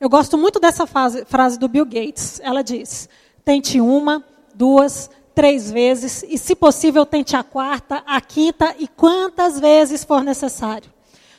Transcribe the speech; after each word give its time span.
Eu 0.00 0.08
gosto 0.08 0.38
muito 0.38 0.60
dessa 0.60 0.86
frase, 0.86 1.24
frase 1.24 1.58
do 1.58 1.68
Bill 1.68 1.84
Gates. 1.84 2.40
Ela 2.42 2.62
diz: 2.62 3.08
tente 3.44 3.80
uma, 3.80 4.24
duas, 4.54 5.10
três 5.34 5.70
vezes, 5.70 6.24
e 6.28 6.36
se 6.36 6.54
possível, 6.54 7.06
tente 7.06 7.36
a 7.36 7.42
quarta, 7.42 8.02
a 8.06 8.20
quinta 8.20 8.74
e 8.78 8.86
quantas 8.88 9.58
vezes 9.58 10.04
for 10.04 10.22
necessário. 10.22 10.92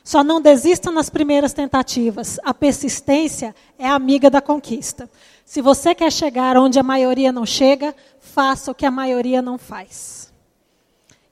Só 0.04 0.24
não 0.24 0.42
desista 0.42 0.90
nas 0.90 1.10
primeiras 1.10 1.54
tentativas. 1.54 2.40
A 2.44 2.54
persistência 2.54 3.54
é 3.78 3.88
amiga 3.88 4.30
da 4.30 4.42
conquista. 4.42 5.10
Se 5.46 5.62
você 5.62 5.94
quer 5.94 6.12
chegar 6.12 6.58
onde 6.58 6.80
a 6.80 6.84
maioria 6.84 7.32
não 7.32 7.46
chega, 7.46 7.96
faça 8.20 8.72
o 8.72 8.76
que 8.76 8.86
a 8.86 8.92
maioria 8.92 9.42
não 9.42 9.58
faz. 9.58 10.34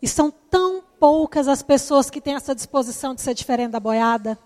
E 0.01 0.07
são 0.07 0.31
tão 0.49 0.83
poucas 0.99 1.47
as 1.47 1.63
pessoas 1.63 2.09
que 2.09 2.21
têm 2.21 2.35
essa 2.35 2.53
disposição 2.53 3.15
de 3.15 3.21
ser 3.21 3.33
diferente 3.33 3.71
da 3.71 3.79
boiada. 3.79 4.37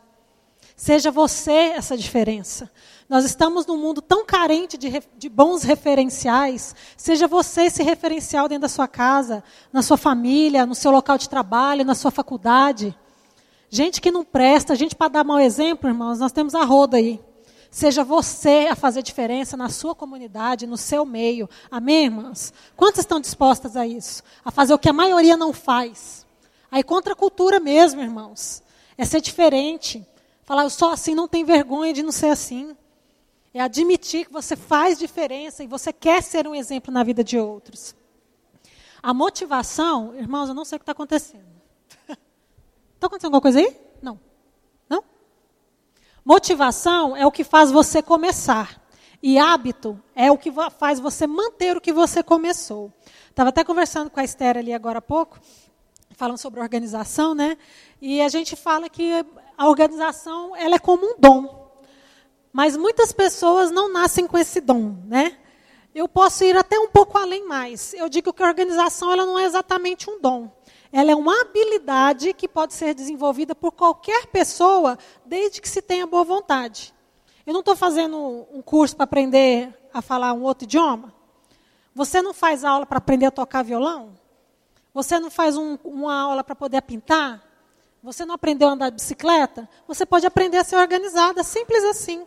Seja 0.82 1.12
você 1.12 1.52
essa 1.52 1.96
diferença. 1.96 2.68
Nós 3.08 3.24
estamos 3.24 3.68
num 3.68 3.78
mundo 3.78 4.02
tão 4.02 4.26
carente 4.26 4.80
de, 4.80 4.92
de, 5.16 5.30
bons 5.30 5.62
referenciais. 5.62 6.76
Seja 6.98 7.28
você 7.28 7.66
esse 7.66 7.84
referencial 7.84 8.50
dentro 8.50 8.64
da 8.64 8.68
sua 8.68 8.88
casa, 8.88 9.44
na 9.72 9.84
sua 9.84 9.96
família, 9.96 10.66
no 10.66 10.74
seu 10.74 10.90
local 10.90 11.20
de 11.20 11.30
trabalho, 11.30 11.86
na 11.86 11.94
sua 11.94 12.10
faculdade. 12.10 12.98
Gente 13.70 14.02
que 14.02 14.10
não 14.10 14.26
presta, 14.26 14.76
gente 14.76 14.96
para 14.96 15.08
dar 15.10 15.24
mau 15.24 15.40
exemplo, 15.40 15.88
irmãos, 15.88 16.18
nós 16.18 16.32
temos 16.32 16.56
a 16.56 16.64
roda 16.64 16.98
aí. 16.98 17.22
Seja 17.70 18.04
você 18.04 18.68
a 18.68 18.76
fazer 18.76 19.04
diferença 19.04 19.56
na 19.56 19.70
sua 19.70 19.94
comunidade, 19.94 20.66
no 20.66 20.78
seu 20.78 21.06
meio. 21.06 21.48
Amém, 21.70 22.06
irmãs? 22.06 22.52
Quantas 22.76 23.02
estão 23.02 23.20
dispostas 23.20 23.78
a 23.78 23.86
isso? 23.86 24.24
A 24.44 24.50
fazer 24.50 24.74
o 24.74 24.80
que 24.80 24.90
a 24.90 24.94
maioria 24.94 25.38
não 25.38 25.54
faz. 25.54 26.26
Aí 26.72 26.82
contra 26.82 27.14
a 27.14 27.16
cultura 27.16 27.60
mesmo, 27.60 28.02
irmãos. 28.02 28.64
É 28.98 29.06
ser 29.06 29.22
diferente. 29.22 30.08
Falar, 30.52 30.64
eu 30.64 30.70
sou 30.70 30.90
assim, 30.90 31.16
não 31.16 31.30
tem 31.30 31.46
vergonha 31.46 31.94
de 31.94 32.04
não 32.04 32.12
ser 32.12 32.26
assim. 32.26 32.76
É 33.54 33.62
admitir 33.62 34.26
que 34.26 34.34
você 34.34 34.58
faz 34.58 35.00
diferença 35.00 35.64
e 35.64 35.68
você 35.68 35.94
quer 35.94 36.22
ser 36.22 36.46
um 36.46 36.54
exemplo 36.54 36.94
na 36.94 37.06
vida 37.06 37.24
de 37.24 37.40
outros. 37.40 37.96
A 39.02 39.14
motivação, 39.14 40.14
irmãos, 40.14 40.50
eu 40.50 40.54
não 40.54 40.66
sei 40.66 40.76
o 40.76 40.80
que 40.80 40.84
está 40.84 40.92
acontecendo. 40.92 41.48
Está 42.06 42.18
acontecendo 43.08 43.28
alguma 43.28 43.40
coisa 43.40 43.60
aí? 43.60 43.80
Não. 44.02 44.20
Não? 44.90 45.02
Motivação 46.26 47.16
é 47.16 47.26
o 47.26 47.32
que 47.32 47.46
faz 47.46 47.72
você 47.72 48.02
começar. 48.02 48.78
E 49.24 49.40
hábito 49.40 49.98
é 50.14 50.30
o 50.30 50.38
que 50.38 50.52
faz 50.78 51.00
você 51.00 51.26
manter 51.26 51.78
o 51.78 51.82
que 51.82 51.94
você 51.94 52.22
começou. 52.22 52.92
Estava 53.30 53.52
até 53.52 53.64
conversando 53.64 54.10
com 54.10 54.20
a 54.20 54.24
Esther 54.26 54.58
ali 54.58 54.74
agora 54.74 55.00
há 55.00 55.02
pouco, 55.02 55.40
falando 56.18 56.38
sobre 56.38 56.60
organização, 56.60 57.34
né? 57.34 57.58
E 58.02 58.22
a 58.22 58.28
gente 58.28 58.58
fala 58.58 58.90
que 58.90 59.26
a 59.62 59.68
organização 59.68 60.56
ela 60.56 60.74
é 60.74 60.80
como 60.80 61.06
um 61.06 61.16
dom. 61.20 61.70
Mas 62.52 62.76
muitas 62.76 63.12
pessoas 63.12 63.70
não 63.70 63.94
nascem 63.94 64.26
com 64.26 64.36
esse 64.36 64.60
dom, 64.60 64.96
né? 65.06 65.38
Eu 65.94 66.08
posso 66.08 66.44
ir 66.44 66.58
até 66.58 66.80
um 66.80 66.88
pouco 66.88 67.16
além 67.16 67.48
mais. 67.48 67.94
Eu 67.94 68.10
digo 68.10 68.34
que 68.34 68.42
a 68.42 68.48
organização 68.48 69.12
ela 69.12 69.24
não 69.24 69.38
é 69.38 69.46
exatamente 69.46 70.10
um 70.10 70.20
dom. 70.20 70.52
Ela 70.92 71.12
é 71.12 71.16
uma 71.16 71.42
habilidade 71.42 72.34
que 72.34 72.48
pode 72.48 72.74
ser 72.74 72.96
desenvolvida 72.96 73.54
por 73.54 73.72
qualquer 73.72 74.26
pessoa, 74.26 74.98
desde 75.24 75.62
que 75.62 75.70
se 75.70 75.80
tenha 75.80 76.08
boa 76.08 76.24
vontade. 76.24 76.92
Eu 77.46 77.54
não 77.54 77.60
estou 77.60 77.76
fazendo 77.76 78.18
um 78.52 78.64
curso 78.64 78.96
para 78.96 79.04
aprender 79.04 79.78
a 79.94 80.02
falar 80.02 80.34
um 80.34 80.42
outro 80.42 80.64
idioma. 80.64 81.14
Você 81.94 82.20
não 82.20 82.34
faz 82.34 82.66
aula 82.66 82.88
para 82.88 82.98
aprender 82.98 83.28
a 83.28 83.32
tocar 83.32 83.64
violão? 83.64 84.18
Você 84.92 85.20
não 85.20 85.30
faz 85.30 85.56
um, 85.56 85.78
uma 85.84 86.20
aula 86.20 86.44
para 86.44 86.56
poder 86.56 86.82
pintar? 86.82 87.51
Você 88.04 88.26
não 88.26 88.34
aprendeu 88.34 88.68
a 88.68 88.72
andar 88.72 88.90
de 88.90 88.96
bicicleta? 88.96 89.70
Você 89.88 90.06
pode 90.06 90.26
aprender 90.26 90.58
a 90.58 90.64
ser 90.64 90.76
organizada, 90.76 91.44
simples 91.44 91.84
assim. 91.84 92.26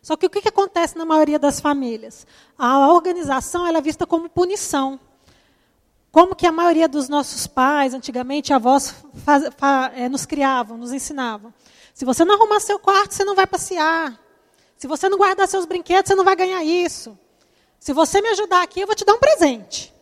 Só 0.00 0.16
que 0.16 0.26
o 0.26 0.30
que, 0.30 0.48
acontece 0.48 0.96
na 0.96 1.04
maioria 1.04 1.38
das 1.38 1.60
famílias? 1.60 2.26
A 2.56 2.88
organização 2.92 3.66
é 3.66 3.80
vista 3.80 4.06
como 4.06 4.28
punição. 4.28 4.98
Como 6.12 6.34
que 6.34 6.46
a 6.46 6.52
maioria 6.52 6.88
dos 6.88 7.08
nossos 7.08 7.46
pais, 7.46 7.94
antigamente, 7.94 8.52
avós, 8.52 8.94
faz, 9.24 9.44
fa, 9.56 9.92
é, 9.94 10.08
nos 10.08 10.24
criavam, 10.24 10.78
nos 10.78 10.92
ensinavam. 10.92 11.52
Se 11.92 12.04
você 12.04 12.24
não 12.24 12.34
arrumar 12.34 12.60
seu 12.60 12.78
quarto, 12.78 13.12
você 13.12 13.24
não 13.24 13.34
vai 13.34 13.46
passear. 13.46 14.18
Se 14.76 14.86
você 14.86 15.08
não 15.08 15.18
guardar 15.18 15.46
seus 15.46 15.66
brinquedos, 15.66 16.08
você 16.08 16.14
não 16.14 16.24
vai 16.24 16.34
ganhar 16.34 16.64
isso. 16.64 17.18
Se 17.78 17.92
você 17.92 18.20
me 18.22 18.28
ajudar 18.28 18.62
aqui, 18.62 18.80
eu 18.80 18.86
vou 18.86 18.96
te 18.96 19.04
dar 19.04 19.14
um 19.14 19.18
presente. 19.18 19.92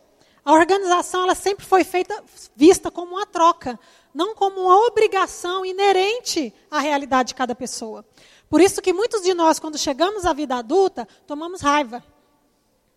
A 0.45 0.53
organização 0.53 1.25
ela 1.25 1.35
sempre 1.35 1.67
foi 1.67 1.85
feita, 1.85 2.25
vista 2.55 2.91
como 2.91 3.17
uma 3.17 3.27
troca, 3.27 3.79
não 4.15 4.35
como 4.35 4.61
uma 4.63 4.87
obrigação 4.87 5.65
inerente 5.65 6.53
à 6.71 6.79
realidade 6.79 7.29
de 7.29 7.35
cada 7.35 7.55
pessoa. 7.55 8.05
Por 8.49 8.61
isso 8.61 8.81
que 8.81 8.93
muitos 8.93 9.23
de 9.23 9.35
nós, 9.35 9.59
quando 9.59 9.77
chegamos 9.77 10.25
à 10.25 10.33
vida 10.33 10.57
adulta, 10.57 11.07
tomamos 11.27 11.61
raiva 11.61 12.03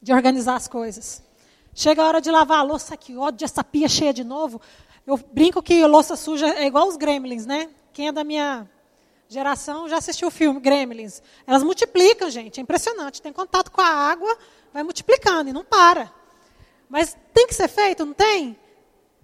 de 0.01 0.13
organizar 0.13 0.55
as 0.55 0.67
coisas. 0.67 1.21
Chega 1.73 2.03
a 2.03 2.07
hora 2.07 2.21
de 2.21 2.31
lavar 2.31 2.59
a 2.59 2.63
louça, 2.63 2.97
que 2.97 3.15
ódio 3.15 3.45
essa 3.45 3.63
pia 3.63 3.87
cheia 3.87 4.13
de 4.13 4.23
novo. 4.23 4.61
Eu 5.05 5.17
brinco 5.17 5.61
que 5.61 5.85
louça 5.85 6.15
suja 6.15 6.47
é 6.47 6.65
igual 6.65 6.87
os 6.87 6.97
gremlins, 6.97 7.45
né? 7.45 7.69
Quem 7.93 8.07
é 8.07 8.11
da 8.11 8.23
minha 8.23 8.69
geração 9.31 9.87
já 9.87 9.97
assistiu 9.97 10.27
o 10.27 10.31
filme 10.31 10.59
Gremlins. 10.59 11.21
Elas 11.47 11.63
multiplicam, 11.63 12.29
gente, 12.29 12.59
é 12.59 12.63
impressionante. 12.63 13.21
Tem 13.21 13.31
contato 13.31 13.71
com 13.71 13.79
a 13.79 13.85
água, 13.87 14.37
vai 14.73 14.83
multiplicando 14.83 15.49
e 15.49 15.53
não 15.53 15.63
para. 15.63 16.11
Mas 16.89 17.15
tem 17.33 17.47
que 17.47 17.55
ser 17.55 17.69
feito, 17.69 18.05
não 18.05 18.13
tem? 18.13 18.59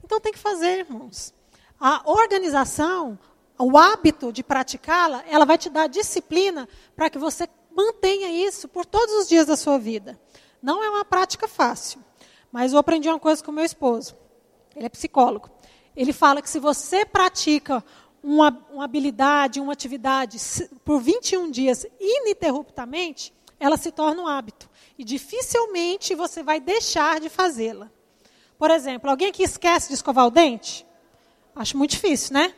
Então 0.02 0.22
tem 0.22 0.32
que 0.32 0.40
fazer, 0.40 0.80
irmãos. 0.80 1.34
A 1.80 2.02
organização, 2.06 3.18
o 3.58 3.78
hábito 3.78 4.32
de 4.32 4.44
praticá-la, 4.44 5.24
ela 5.28 5.46
vai 5.46 5.58
te 5.58 5.70
dar 5.70 5.88
disciplina 5.88 6.68
para 6.96 7.10
que 7.10 7.18
você 7.18 7.48
mantenha 7.72 8.30
isso 8.30 8.68
por 8.68 8.86
todos 8.86 9.14
os 9.16 9.28
dias 9.28 9.46
da 9.46 9.56
sua 9.56 9.78
vida. 9.78 10.20
Não 10.62 10.84
é 10.84 10.90
uma 10.90 11.06
prática 11.06 11.48
fácil. 11.48 12.04
Mas 12.52 12.74
eu 12.74 12.80
aprendi 12.80 13.08
uma 13.08 13.20
coisa 13.20 13.44
com 13.44 13.52
meu 13.52 13.64
esposo. 13.64 14.16
Ele 14.76 14.86
é 14.86 14.90
psicólogo. 14.90 15.50
Ele 15.96 16.14
fala 16.14 16.42
que 16.42 16.50
se 16.50 16.60
você 16.60 17.06
pratica 17.06 17.84
uma, 18.24 18.66
uma 18.72 18.86
habilidade, 18.86 19.60
uma 19.60 19.74
atividade 19.74 20.38
por 20.84 21.00
21 21.00 21.52
dias 21.52 21.86
ininterruptamente, 22.00 23.34
ela 23.60 23.78
se 23.78 23.92
torna 23.92 24.22
um 24.24 24.28
hábito. 24.28 24.70
E 24.98 25.04
dificilmente 25.04 26.16
você 26.16 26.42
vai 26.42 26.60
deixar 26.60 27.20
de 27.20 27.30
fazê-la. 27.30 27.92
Por 28.58 28.72
exemplo, 28.72 29.10
alguém 29.10 29.32
que 29.32 29.44
esquece 29.44 29.90
de 29.90 29.94
escovar 29.94 30.26
o 30.26 30.32
dente? 30.32 30.87
Acho 31.58 31.78
muito 31.78 31.92
difícil, 31.92 32.34
né? 32.34 32.54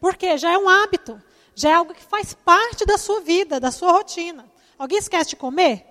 Porque 0.00 0.36
já 0.36 0.52
é 0.52 0.58
um 0.58 0.68
hábito. 0.68 1.20
Já 1.54 1.70
é 1.70 1.74
algo 1.74 1.94
que 1.94 2.02
faz 2.02 2.34
parte 2.34 2.84
da 2.84 2.98
sua 2.98 3.20
vida, 3.20 3.58
da 3.58 3.70
sua 3.70 3.92
rotina. 3.92 4.50
Alguém 4.78 4.98
esquece 4.98 5.30
de 5.30 5.36
comer? 5.36 5.86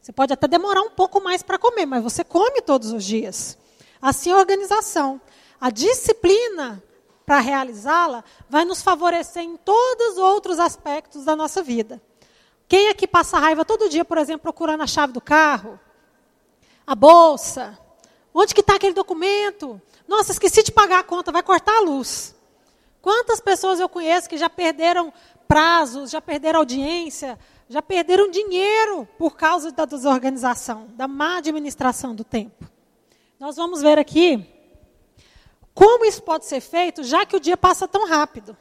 Você 0.00 0.12
pode 0.12 0.32
até 0.32 0.48
demorar 0.48 0.82
um 0.82 0.90
pouco 0.90 1.20
mais 1.20 1.42
para 1.42 1.58
comer, 1.58 1.86
mas 1.86 2.02
você 2.02 2.24
come 2.24 2.62
todos 2.62 2.92
os 2.92 3.04
dias. 3.04 3.58
Assim 4.00 4.32
a 4.32 4.38
organização. 4.38 5.20
A 5.60 5.70
disciplina 5.70 6.82
para 7.26 7.38
realizá-la 7.38 8.24
vai 8.48 8.64
nos 8.64 8.82
favorecer 8.82 9.42
em 9.42 9.56
todos 9.56 10.12
os 10.14 10.18
outros 10.18 10.58
aspectos 10.58 11.24
da 11.24 11.36
nossa 11.36 11.62
vida. 11.62 12.00
Quem 12.66 12.88
aqui 12.88 13.06
passa 13.06 13.38
raiva 13.38 13.64
todo 13.64 13.88
dia, 13.88 14.04
por 14.04 14.18
exemplo, 14.18 14.42
procurando 14.42 14.82
a 14.82 14.86
chave 14.86 15.12
do 15.12 15.20
carro? 15.20 15.78
A 16.86 16.94
bolsa? 16.94 17.78
Onde 18.32 18.54
que 18.54 18.60
está 18.60 18.76
aquele 18.76 18.94
documento? 18.94 19.80
Nossa, 20.10 20.32
esqueci 20.32 20.64
de 20.64 20.72
pagar 20.72 20.98
a 20.98 21.04
conta, 21.04 21.30
vai 21.30 21.40
cortar 21.40 21.76
a 21.76 21.82
luz. 21.82 22.34
Quantas 23.00 23.40
pessoas 23.40 23.78
eu 23.78 23.88
conheço 23.88 24.28
que 24.28 24.36
já 24.36 24.50
perderam 24.50 25.12
prazos, 25.46 26.10
já 26.10 26.20
perderam 26.20 26.58
audiência, 26.58 27.38
já 27.68 27.80
perderam 27.80 28.28
dinheiro 28.28 29.06
por 29.16 29.36
causa 29.36 29.70
da 29.70 29.84
desorganização, 29.84 30.88
da 30.94 31.06
má 31.06 31.36
administração 31.36 32.12
do 32.12 32.24
tempo. 32.24 32.68
Nós 33.38 33.54
vamos 33.54 33.82
ver 33.82 34.00
aqui 34.00 34.44
como 35.72 36.04
isso 36.04 36.24
pode 36.24 36.44
ser 36.44 36.60
feito, 36.60 37.04
já 37.04 37.24
que 37.24 37.36
o 37.36 37.40
dia 37.40 37.56
passa 37.56 37.86
tão 37.86 38.04
rápido. 38.04 38.56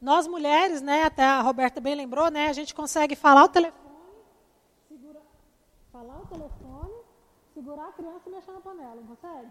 Nós 0.00 0.26
mulheres, 0.26 0.80
né, 0.80 1.04
até 1.04 1.22
a 1.22 1.42
Roberta 1.42 1.82
bem 1.82 1.94
lembrou, 1.94 2.30
né, 2.30 2.48
a 2.48 2.52
gente 2.54 2.74
consegue 2.74 3.14
falar 3.14 3.44
o 3.44 3.48
telefone, 3.50 3.76
segura, 4.88 5.20
falar 5.92 6.16
o 6.16 6.26
telefone, 6.26 6.94
segurar 7.52 7.88
a 7.88 7.92
criança 7.92 8.22
e 8.26 8.30
mexer 8.30 8.52
na 8.52 8.60
panela, 8.60 8.94
não 8.94 9.14
consegue? 9.14 9.48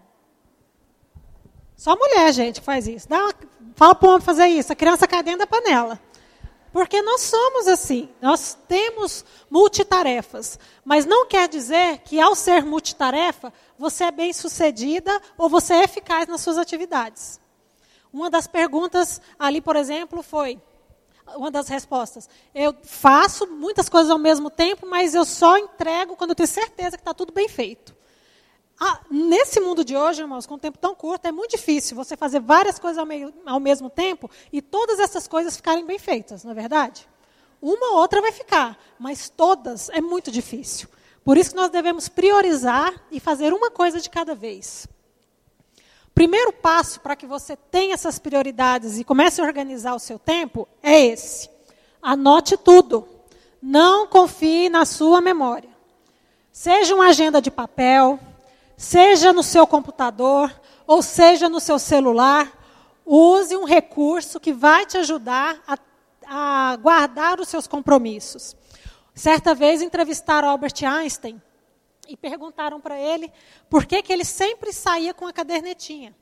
Só 1.82 1.96
mulher, 1.96 2.32
gente, 2.32 2.60
faz 2.60 2.86
isso. 2.86 3.08
Dá 3.08 3.24
uma, 3.24 3.34
fala 3.74 3.92
para 3.92 4.06
o 4.06 4.10
homem 4.12 4.24
fazer 4.24 4.46
isso, 4.46 4.72
a 4.72 4.76
criança 4.76 5.04
cai 5.04 5.20
dentro 5.20 5.40
da 5.40 5.48
panela. 5.48 5.98
Porque 6.72 7.02
nós 7.02 7.22
somos 7.22 7.66
assim, 7.66 8.08
nós 8.20 8.56
temos 8.68 9.24
multitarefas. 9.50 10.60
Mas 10.84 11.04
não 11.04 11.26
quer 11.26 11.48
dizer 11.48 11.98
que, 12.04 12.20
ao 12.20 12.36
ser 12.36 12.64
multitarefa, 12.64 13.52
você 13.76 14.04
é 14.04 14.10
bem 14.12 14.32
sucedida 14.32 15.20
ou 15.36 15.48
você 15.48 15.74
é 15.74 15.82
eficaz 15.82 16.28
nas 16.28 16.40
suas 16.40 16.56
atividades. 16.56 17.40
Uma 18.12 18.30
das 18.30 18.46
perguntas 18.46 19.20
ali, 19.36 19.60
por 19.60 19.74
exemplo, 19.74 20.22
foi: 20.22 20.60
uma 21.34 21.50
das 21.50 21.66
respostas. 21.66 22.28
Eu 22.54 22.76
faço 22.84 23.44
muitas 23.48 23.88
coisas 23.88 24.08
ao 24.08 24.18
mesmo 24.18 24.50
tempo, 24.50 24.86
mas 24.86 25.16
eu 25.16 25.24
só 25.24 25.58
entrego 25.58 26.14
quando 26.14 26.30
eu 26.30 26.36
tenho 26.36 26.46
certeza 26.46 26.96
que 26.96 27.02
está 27.02 27.12
tudo 27.12 27.32
bem 27.32 27.48
feito. 27.48 27.92
Ah, 28.78 29.00
nesse 29.10 29.60
mundo 29.60 29.84
de 29.84 29.96
hoje, 29.96 30.22
irmãos, 30.22 30.46
com 30.46 30.54
um 30.54 30.58
tempo 30.58 30.78
tão 30.78 30.94
curto, 30.94 31.26
é 31.26 31.32
muito 31.32 31.52
difícil 31.52 31.96
você 31.96 32.16
fazer 32.16 32.40
várias 32.40 32.78
coisas 32.78 32.98
ao, 32.98 33.06
meio, 33.06 33.32
ao 33.46 33.60
mesmo 33.60 33.88
tempo 33.88 34.30
e 34.52 34.60
todas 34.60 34.98
essas 34.98 35.28
coisas 35.28 35.56
ficarem 35.56 35.84
bem 35.84 35.98
feitas, 35.98 36.42
não 36.42 36.50
é 36.50 36.54
verdade? 36.54 37.08
Uma 37.60 37.92
ou 37.92 37.98
outra 37.98 38.20
vai 38.20 38.32
ficar, 38.32 38.76
mas 38.98 39.28
todas 39.28 39.88
é 39.90 40.00
muito 40.00 40.30
difícil. 40.30 40.88
Por 41.24 41.36
isso 41.36 41.50
que 41.50 41.56
nós 41.56 41.70
devemos 41.70 42.08
priorizar 42.08 42.92
e 43.10 43.20
fazer 43.20 43.52
uma 43.52 43.70
coisa 43.70 44.00
de 44.00 44.10
cada 44.10 44.34
vez. 44.34 44.88
Primeiro 46.14 46.52
passo 46.52 47.00
para 47.00 47.16
que 47.16 47.26
você 47.26 47.56
tenha 47.56 47.94
essas 47.94 48.18
prioridades 48.18 48.98
e 48.98 49.04
comece 49.04 49.40
a 49.40 49.44
organizar 49.44 49.94
o 49.94 50.00
seu 50.00 50.18
tempo 50.18 50.68
é 50.82 51.06
esse. 51.06 51.48
Anote 52.02 52.56
tudo. 52.56 53.08
Não 53.62 54.08
confie 54.08 54.68
na 54.68 54.84
sua 54.84 55.20
memória. 55.20 55.70
Seja 56.50 56.94
uma 56.94 57.08
agenda 57.08 57.40
de 57.40 57.50
papel, 57.50 58.18
seja 58.82 59.32
no 59.32 59.44
seu 59.44 59.64
computador, 59.64 60.52
ou 60.84 61.02
seja 61.02 61.48
no 61.48 61.60
seu 61.60 61.78
celular, 61.78 62.52
use 63.06 63.56
um 63.56 63.64
recurso 63.64 64.40
que 64.40 64.52
vai 64.52 64.84
te 64.84 64.98
ajudar 64.98 65.62
a, 65.66 65.78
a 66.26 66.76
guardar 66.76 67.38
os 67.38 67.48
seus 67.48 67.68
compromissos. 67.68 68.56
Certa 69.14 69.54
vez 69.54 69.82
entrevistaram 69.82 70.48
Albert 70.48 70.82
Einstein 70.84 71.40
e 72.08 72.16
perguntaram 72.16 72.80
para 72.80 72.98
ele 72.98 73.32
por 73.70 73.86
que, 73.86 74.02
que 74.02 74.12
ele 74.12 74.24
sempre 74.24 74.72
saía 74.72 75.14
com 75.14 75.28
a 75.28 75.32
cadernetinha. 75.32 76.12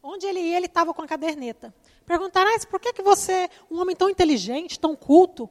Onde 0.00 0.24
ele 0.24 0.40
ia, 0.40 0.58
ele 0.58 0.66
estava 0.66 0.94
com 0.94 1.02
a 1.02 1.06
caderneta. 1.06 1.74
Perguntaram, 2.06 2.50
ah, 2.54 2.66
por 2.70 2.78
que, 2.78 2.92
que 2.92 3.02
você, 3.02 3.50
um 3.68 3.80
homem 3.80 3.96
tão 3.96 4.08
inteligente, 4.08 4.78
tão 4.78 4.94
culto, 4.94 5.50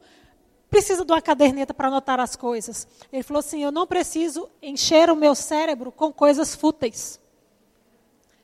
precisa 0.72 1.04
de 1.04 1.12
uma 1.12 1.20
caderneta 1.20 1.74
para 1.74 1.88
anotar 1.88 2.18
as 2.18 2.34
coisas? 2.34 2.88
Ele 3.12 3.22
falou 3.22 3.40
assim: 3.40 3.62
eu 3.62 3.70
não 3.70 3.86
preciso 3.86 4.48
encher 4.62 5.10
o 5.10 5.14
meu 5.14 5.34
cérebro 5.34 5.92
com 5.92 6.10
coisas 6.10 6.54
fúteis. 6.54 7.20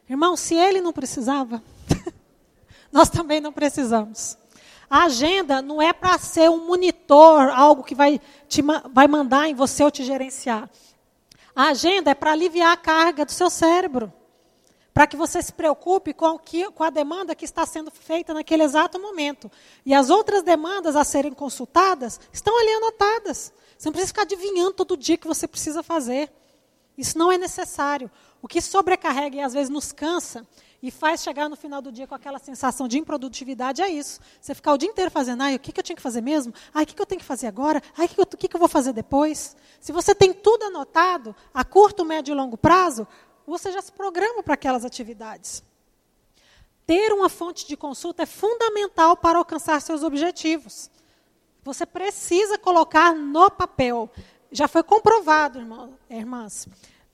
Irmão, 0.09 0.37
se 0.37 0.55
ele 0.55 0.83
não 0.83 0.93
precisava, 0.93 1.63
nós 2.93 3.09
também 3.09 3.41
não 3.41 3.51
precisamos. 3.51 4.37
A 4.91 5.05
agenda 5.05 5.63
não 5.63 5.81
é 5.81 5.93
para 5.93 6.19
ser 6.19 6.51
um 6.51 6.67
monitor, 6.67 7.49
algo 7.49 7.83
que 7.83 7.95
vai, 7.95 8.21
te, 8.47 8.63
vai 8.93 9.09
mandar 9.09 9.49
em 9.49 9.55
você 9.55 9.83
ou 9.83 9.91
te 9.91 10.05
gerenciar. 10.05 10.69
A 11.57 11.69
agenda 11.71 12.11
é 12.11 12.15
para 12.15 12.33
aliviar 12.33 12.73
a 12.73 12.77
carga 12.77 13.25
do 13.25 13.33
seu 13.33 13.49
cérebro. 13.49 14.13
Para 14.99 15.07
que 15.07 15.17
você 15.17 15.41
se 15.41 15.53
preocupe 15.53 16.13
com, 16.13 16.37
que, 16.37 16.69
com 16.73 16.83
a 16.83 16.91
demanda 16.91 17.33
que 17.33 17.45
está 17.45 17.65
sendo 17.65 17.89
feita 17.89 18.35
naquele 18.35 18.65
exato 18.65 18.99
momento. 18.99 19.49
E 19.87 19.95
as 19.95 20.11
outras 20.11 20.43
demandas 20.43 20.97
a 20.97 21.05
serem 21.05 21.33
consultadas 21.33 22.19
estão 22.33 22.59
ali 22.59 22.73
anotadas. 22.73 23.53
Você 23.79 23.87
não 23.87 23.93
precisa 23.93 24.09
ficar 24.09 24.23
adivinhando 24.23 24.73
todo 24.73 24.97
dia 24.97 25.17
que 25.17 25.29
você 25.29 25.47
precisa 25.47 25.85
fazer. 25.85 26.33
Isso 26.97 27.17
não 27.17 27.31
é 27.31 27.39
necessário. 27.39 28.11
O 28.43 28.49
que 28.49 28.61
sobrecarrega 28.61 29.37
e 29.37 29.41
às 29.41 29.53
vezes 29.53 29.71
nos 29.71 29.93
cansa 29.93 30.45
e 30.83 30.91
faz 30.91 31.23
chegar 31.23 31.49
no 31.49 31.55
final 31.55 31.81
do 31.81 31.93
dia 31.93 32.07
com 32.07 32.15
aquela 32.17 32.41
sensação 32.41 32.89
de 32.89 32.99
improdutividade 32.99 33.81
é 33.81 33.89
isso. 33.89 34.21
Você 34.41 34.53
ficar 34.53 34.73
o 34.73 34.79
dia 34.79 34.89
inteiro 34.89 35.13
fazendo, 35.13 35.43
ai, 35.43 35.55
o 35.55 35.61
que, 35.61 35.71
que 35.71 35.79
eu 35.79 35.85
tinha 35.85 35.97
que 35.97 36.03
fazer 36.03 36.21
mesmo? 36.21 36.53
Ai, 36.75 36.83
o 36.85 36.87
que, 36.87 36.95
que 36.95 37.03
eu 37.03 37.07
tenho 37.07 37.21
que 37.21 37.25
fazer 37.25 37.47
agora? 37.47 37.81
Ai, 37.97 38.07
o 38.17 38.27
que, 38.37 38.49
que, 38.49 38.57
eu 38.57 38.61
vou 38.61 38.69
fazer 38.69 38.93
depois? 38.93 39.57
Se 39.81 39.93
você 39.93 40.15
tem 40.15 40.33
tudo 40.33 40.65
anotado, 40.65 41.35
a 41.53 41.65
curto, 41.65 42.05
médio 42.05 42.33
e 42.33 42.35
longo 42.35 42.57
prazo, 42.57 43.07
você 43.49 43.73
já 43.73 43.81
se 43.83 43.93
programa 43.93 44.43
para 44.43 44.55
aquelas 44.55 44.85
atividades. 44.85 45.63
Ter 46.87 47.13
uma 47.13 47.29
fonte 47.29 47.67
de 47.67 47.77
consulta 47.77 48.23
é 48.23 48.27
fundamental 48.27 49.17
para 49.17 49.39
alcançar 49.39 49.81
seus 49.81 50.03
objetivos. 50.03 50.91
Você 51.63 51.85
precisa 51.85 52.57
colocar 52.57 53.15
no 53.15 53.51
papel. 53.51 54.11
Já 54.51 54.67
foi 54.67 54.83
comprovado, 54.83 55.59
irmão, 55.59 55.95
irmãs 56.09 56.67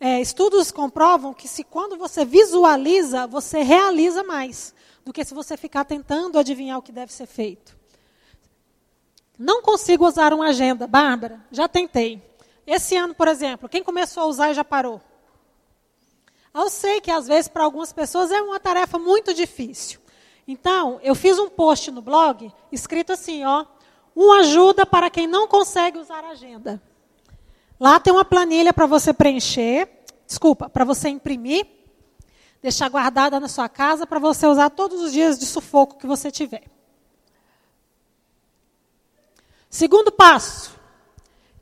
é, 0.04 0.20
estudos 0.20 0.70
comprovam 0.70 1.32
que 1.32 1.48
se 1.48 1.64
quando 1.64 1.96
você 1.96 2.26
visualiza, 2.26 3.26
você 3.26 3.62
realiza 3.62 4.22
mais 4.22 4.74
do 5.02 5.14
que 5.14 5.24
se 5.24 5.32
você 5.32 5.56
ficar 5.56 5.84
tentando 5.84 6.38
adivinhar 6.38 6.78
o 6.78 6.82
que 6.82 6.92
deve 6.92 7.10
ser 7.10 7.26
feito. 7.26 7.74
Não 9.38 9.62
consigo 9.62 10.06
usar 10.06 10.34
uma 10.34 10.48
agenda, 10.48 10.86
Bárbara. 10.86 11.40
Já 11.50 11.66
tentei. 11.66 12.22
Esse 12.66 12.94
ano, 12.96 13.14
por 13.14 13.28
exemplo, 13.28 13.66
quem 13.66 13.82
começou 13.82 14.24
a 14.24 14.26
usar 14.26 14.50
e 14.50 14.54
já 14.54 14.62
parou? 14.62 15.00
Eu 16.54 16.70
sei 16.70 17.00
que 17.00 17.10
às 17.10 17.26
vezes 17.26 17.48
para 17.48 17.64
algumas 17.64 17.92
pessoas 17.92 18.30
é 18.30 18.40
uma 18.40 18.60
tarefa 18.60 18.96
muito 18.96 19.34
difícil. 19.34 19.98
Então, 20.46 21.00
eu 21.02 21.14
fiz 21.14 21.36
um 21.38 21.48
post 21.48 21.90
no 21.90 22.00
blog 22.00 22.52
escrito 22.70 23.12
assim, 23.12 23.44
ó, 23.44 23.66
uma 24.14 24.40
ajuda 24.40 24.86
para 24.86 25.10
quem 25.10 25.26
não 25.26 25.48
consegue 25.48 25.98
usar 25.98 26.22
a 26.22 26.28
agenda. 26.28 26.80
Lá 27.80 27.98
tem 27.98 28.12
uma 28.12 28.24
planilha 28.24 28.72
para 28.72 28.86
você 28.86 29.12
preencher, 29.12 29.88
desculpa, 30.26 30.68
para 30.68 30.84
você 30.84 31.08
imprimir, 31.08 31.66
deixar 32.62 32.88
guardada 32.88 33.40
na 33.40 33.48
sua 33.48 33.68
casa 33.68 34.06
para 34.06 34.20
você 34.20 34.46
usar 34.46 34.70
todos 34.70 35.00
os 35.00 35.12
dias 35.12 35.38
de 35.38 35.46
sufoco 35.46 35.98
que 35.98 36.06
você 36.06 36.30
tiver. 36.30 36.64
Segundo 39.68 40.12
passo, 40.12 40.78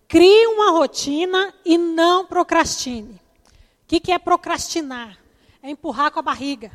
crie 0.06 0.46
uma 0.48 0.72
rotina 0.72 1.54
e 1.64 1.78
não 1.78 2.26
procrastine. 2.26 3.21
Que, 3.92 4.00
que 4.00 4.10
é 4.10 4.18
procrastinar? 4.18 5.18
É 5.62 5.68
empurrar 5.68 6.10
com 6.10 6.18
a 6.18 6.22
barriga. 6.22 6.72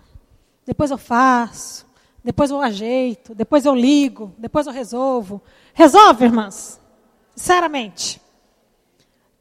Depois 0.64 0.92
eu 0.92 1.00
faço, 1.00 1.88
depois 2.24 2.52
eu 2.52 2.62
ajeito, 2.62 3.34
depois 3.34 3.66
eu 3.66 3.74
ligo, 3.74 4.36
depois 4.38 4.68
eu 4.68 4.72
resolvo. 4.72 5.42
Resolve, 5.74 6.26
irmãs? 6.26 6.80
Sinceramente. 7.36 8.22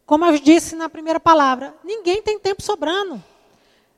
Como 0.07 0.25
eu 0.25 0.39
disse 0.39 0.75
na 0.75 0.89
primeira 0.89 1.21
palavra, 1.21 1.75
ninguém 1.85 2.23
tem 2.23 2.39
tempo 2.39 2.63
sobrando. 2.63 3.23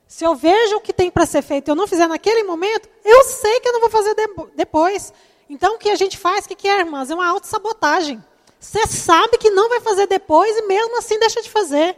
Se 0.09 0.25
eu 0.25 0.35
vejo 0.35 0.79
o 0.79 0.81
que 0.81 0.93
tem 0.93 1.09
para 1.09 1.25
ser 1.25 1.43
feito 1.43 1.69
e 1.69 1.71
eu 1.71 1.77
não 1.77 1.87
fizer 1.87 2.09
naquele 2.09 2.43
momento, 2.43 2.89
eu 3.05 3.23
sei 3.23 3.61
que 3.61 3.69
eu 3.69 3.75
não 3.75 3.81
vou 3.83 3.91
fazer 3.91 4.13
de 4.17 4.27
depois. 4.57 5.13
Então, 5.49 5.77
o 5.77 5.79
que 5.79 5.89
a 5.89 5.95
gente 5.95 6.19
faz, 6.19 6.47
o 6.47 6.49
que, 6.49 6.57
que 6.57 6.67
é, 6.67 6.81
irmãs? 6.81 7.13
É 7.13 7.15
uma 7.15 7.29
autossabotagem. 7.29 8.21
Você 8.59 8.85
sabe 8.89 9.39
que 9.39 9.51
não 9.51 9.69
vai 9.69 9.81
fazer 9.81 10.09
depois 10.09 10.57
e 10.57 10.63
mesmo 10.63 10.99
assim 10.99 11.17
deixa 11.21 11.41
de 11.41 11.49
fazer. 11.49 11.97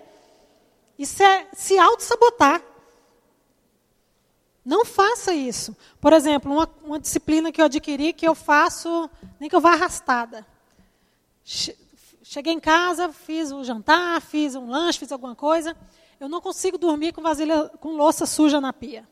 Isso 1.00 1.23
é 1.23 1.47
se 1.55 1.79
auto-sabotar. 1.79 2.62
Não 4.62 4.85
faça 4.85 5.32
isso. 5.32 5.75
Por 5.99 6.12
exemplo, 6.12 6.52
uma, 6.52 6.69
uma, 6.85 7.00
disciplina 7.00 7.50
que 7.50 7.58
eu 7.58 7.64
adquiri 7.64 8.12
que 8.12 8.29
eu 8.29 8.35
faço, 8.35 9.08
nem 9.41 9.49
que 9.49 9.56
eu 9.56 9.62
vá 9.62 9.73
arrastada. 9.73 10.47
Cheguei 12.23 12.52
em 12.52 12.61
casa, 12.61 13.11
fiz 13.14 13.50
um 13.50 13.64
jantar, 13.64 14.20
fiz 14.20 14.55
um 14.55 14.69
lanche, 14.69 14.99
fiz 14.99 15.11
alguma 15.11 15.35
coisa. 15.35 15.75
Eu 16.20 16.29
não 16.29 16.38
consigo 16.38 16.76
dormir 16.76 17.14
com 17.14 17.23
vasilha, 17.23 17.70
com 17.81 17.97
louça 17.97 18.26
suja 18.26 18.61
na 18.61 18.70
pia. 18.70 19.08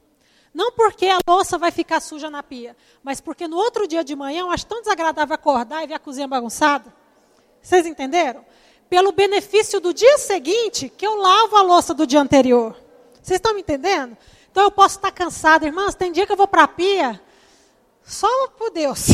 Não 0.52 0.70
porque 0.73 1.06
a 1.06 1.20
louça 1.26 1.56
vai 1.56 1.70
ficar 1.70 2.00
suja 2.00 2.29
na 2.29 2.43
pia, 2.43 2.76
mas 3.02 3.19
porque 3.19 3.49
no 3.49 3.56
outro 3.56 3.88
dia 3.88 4.05
de 4.05 4.14
manhã 4.14 4.40
eu 4.40 4.50
acho 4.50 4.67
tão 4.67 4.82
desagradável 4.82 5.35
acordar 5.35 5.82
e 5.85 5.87
ver 5.87 5.94
a 5.94 5.99
cozinha 5.99 6.29
bagunçada. 6.29 6.93
Vocês 7.62 7.87
entenderam? 7.87 8.44
Pelo 8.88 9.12
benefício 9.12 9.80
do 9.80 9.92
dia 9.92 10.16
seguinte, 10.18 10.88
que 10.88 11.07
eu 11.07 11.16
lavo 11.16 11.57
a 11.57 11.62
louça 11.62 11.92
do 11.92 12.07
dia 12.07 12.21
anterior. 12.21 12.75
Vocês 13.23 13.37
estão 13.37 13.54
me 13.54 13.61
entendendo? 13.61 14.16
Então 14.50 14.62
eu 14.62 14.71
posso 14.71 14.97
estar 14.97 15.11
cansada, 15.11 15.66
irmãs. 15.66 15.95
Tem 15.95 16.11
dia 16.11 16.26
que 16.26 16.33
eu 16.33 16.37
vou 16.37 16.49
para 16.49 16.62
a 16.62 16.68
pia, 16.68 17.21
só 18.02 18.49
por 18.49 18.71
Deus. 18.71 19.09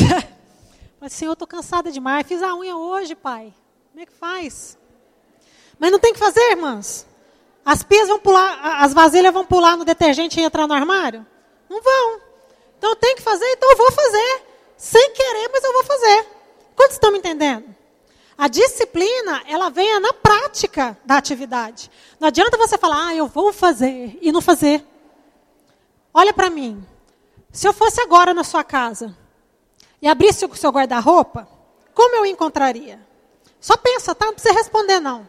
Mas, 1.00 1.12
Senhor, 1.12 1.30
eu 1.30 1.34
estou 1.34 1.48
cansada 1.48 1.90
demais. 1.90 2.26
Fiz 2.26 2.42
a 2.42 2.54
unha 2.54 2.76
hoje, 2.76 3.14
pai. 3.14 3.52
Como 3.90 4.02
é 4.02 4.06
que 4.06 4.12
faz? 4.12 4.78
Mas 5.78 5.90
não 5.90 5.98
tem 5.98 6.12
que 6.12 6.18
fazer, 6.18 6.40
irmãs. 6.52 7.06
As 7.64 7.82
pias 7.82 8.08
vão 8.08 8.18
pular, 8.18 8.82
as 8.82 8.94
vasilhas 8.94 9.32
vão 9.32 9.44
pular 9.44 9.76
no 9.76 9.84
detergente 9.84 10.38
e 10.38 10.42
entrar 10.42 10.66
no 10.66 10.74
armário? 10.74 11.26
Não 11.68 11.82
vão. 11.82 12.20
Então 12.78 12.94
tem 12.96 13.16
que 13.16 13.22
fazer, 13.22 13.44
então 13.52 13.70
eu 13.70 13.76
vou 13.76 13.90
fazer. 13.90 14.42
Sem 14.76 15.12
querer, 15.12 15.48
mas 15.52 15.64
eu 15.64 15.72
vou 15.72 15.84
fazer. 15.84 16.26
Quantos 16.76 16.94
estão 16.94 17.10
me 17.10 17.18
entendendo? 17.18 17.74
A 18.36 18.48
disciplina, 18.48 19.42
ela 19.46 19.70
vem 19.70 19.98
na 20.00 20.12
prática 20.12 20.98
da 21.04 21.16
atividade. 21.16 21.90
Não 22.18 22.28
adianta 22.28 22.56
você 22.56 22.76
falar, 22.76 23.08
ah, 23.08 23.14
eu 23.14 23.28
vou 23.28 23.52
fazer, 23.52 24.18
e 24.20 24.32
não 24.32 24.40
fazer. 24.40 24.84
Olha 26.12 26.32
para 26.32 26.50
mim. 26.50 26.84
Se 27.52 27.68
eu 27.68 27.72
fosse 27.72 28.00
agora 28.00 28.34
na 28.34 28.42
sua 28.42 28.64
casa 28.64 29.16
e 30.02 30.08
abrisse 30.08 30.44
o 30.44 30.54
seu 30.56 30.70
guarda-roupa, 30.70 31.48
como 31.94 32.16
eu 32.16 32.26
encontraria? 32.26 33.00
Só 33.60 33.76
pensa, 33.76 34.14
tá? 34.14 34.26
Não 34.26 34.34
precisa 34.34 34.52
responder, 34.52 34.98
não. 34.98 35.28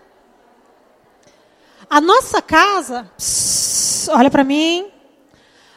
A 1.88 2.02
nossa 2.02 2.42
casa, 2.42 3.10
olha 4.10 4.32
para 4.32 4.44
mim. 4.44 4.92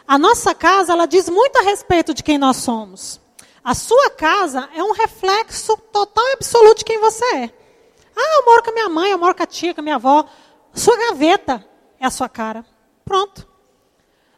A 0.06 0.18
nossa 0.18 0.54
casa, 0.54 0.92
ela 0.92 1.06
diz 1.06 1.28
muito 1.28 1.58
a 1.58 1.62
respeito 1.62 2.14
de 2.14 2.23
quem 2.23 2.38
nós 2.38 2.56
somos. 2.56 3.20
A 3.62 3.74
sua 3.74 4.10
casa 4.10 4.68
é 4.74 4.82
um 4.82 4.92
reflexo 4.92 5.76
total 5.92 6.24
e 6.28 6.32
absoluto 6.32 6.78
de 6.78 6.84
quem 6.84 6.98
você 6.98 7.24
é. 7.36 7.50
Ah, 8.16 8.38
eu 8.38 8.44
moro 8.46 8.62
com 8.62 8.70
a 8.70 8.72
minha 8.72 8.88
mãe, 8.88 9.10
eu 9.10 9.18
moro 9.18 9.34
com 9.34 9.42
a 9.42 9.46
tia, 9.46 9.74
com 9.74 9.80
a 9.80 9.84
minha 9.84 9.96
avó. 9.96 10.24
Sua 10.74 10.96
gaveta 10.96 11.64
é 12.00 12.06
a 12.06 12.10
sua 12.10 12.28
cara. 12.28 12.64
Pronto. 13.04 13.46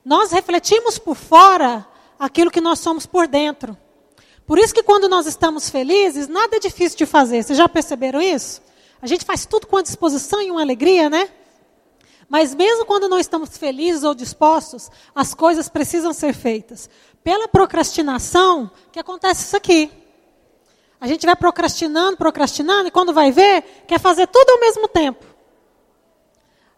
Nós 0.05 0.33
refletimos 0.33 0.99
por 0.99 1.17
fora 1.17 1.87
aquilo 2.19 2.51
que 2.51 2.61
nós 2.61 2.79
somos 2.79 3.07
por 3.07 3.27
dentro. 3.27 3.77
Por 4.47 4.59
isso 4.59 4.75
que 4.75 4.83
quando 4.83 5.09
nós 5.09 5.27
estamos 5.27 5.71
felizes, 5.71 6.27
nada 6.27 6.57
é 6.57 6.59
difícil 6.59 6.99
de 6.99 7.07
fazer. 7.07 7.43
Vocês 7.43 7.57
já 7.57 7.69
perceberam 7.69 8.21
isso? 8.21 8.61
A 9.01 9.07
gente 9.07 9.25
faz 9.25 9.47
tudo 9.47 9.67
com 9.67 9.77
a 9.77 9.83
disposição 9.83 10.43
e 10.43 10.51
uma 10.51 10.61
alegria, 10.61 11.09
né? 11.09 11.31
Mas 12.31 12.55
mesmo 12.55 12.87
quando 12.87 13.09
não 13.09 13.19
estamos 13.19 13.59
felizes 13.59 14.05
ou 14.05 14.15
dispostos, 14.15 14.89
as 15.13 15.35
coisas 15.35 15.69
precisam 15.69 16.13
ser 16.13 16.33
feitas. 16.33 16.89
Pela 17.25 17.49
procrastinação, 17.49 18.71
que 18.93 19.01
acontece 19.01 19.43
isso 19.43 19.57
aqui. 19.57 19.91
A 21.01 21.09
gente 21.09 21.27
vai 21.27 21.35
procrastinando, 21.35 22.17
procrastinando, 22.17 22.87
e 22.87 22.91
quando 22.93 23.13
vai 23.13 23.33
ver, 23.33 23.85
quer 23.89 23.99
fazer 23.99 24.29
tudo 24.29 24.49
ao 24.49 24.61
mesmo 24.61 24.87
tempo. 24.87 25.27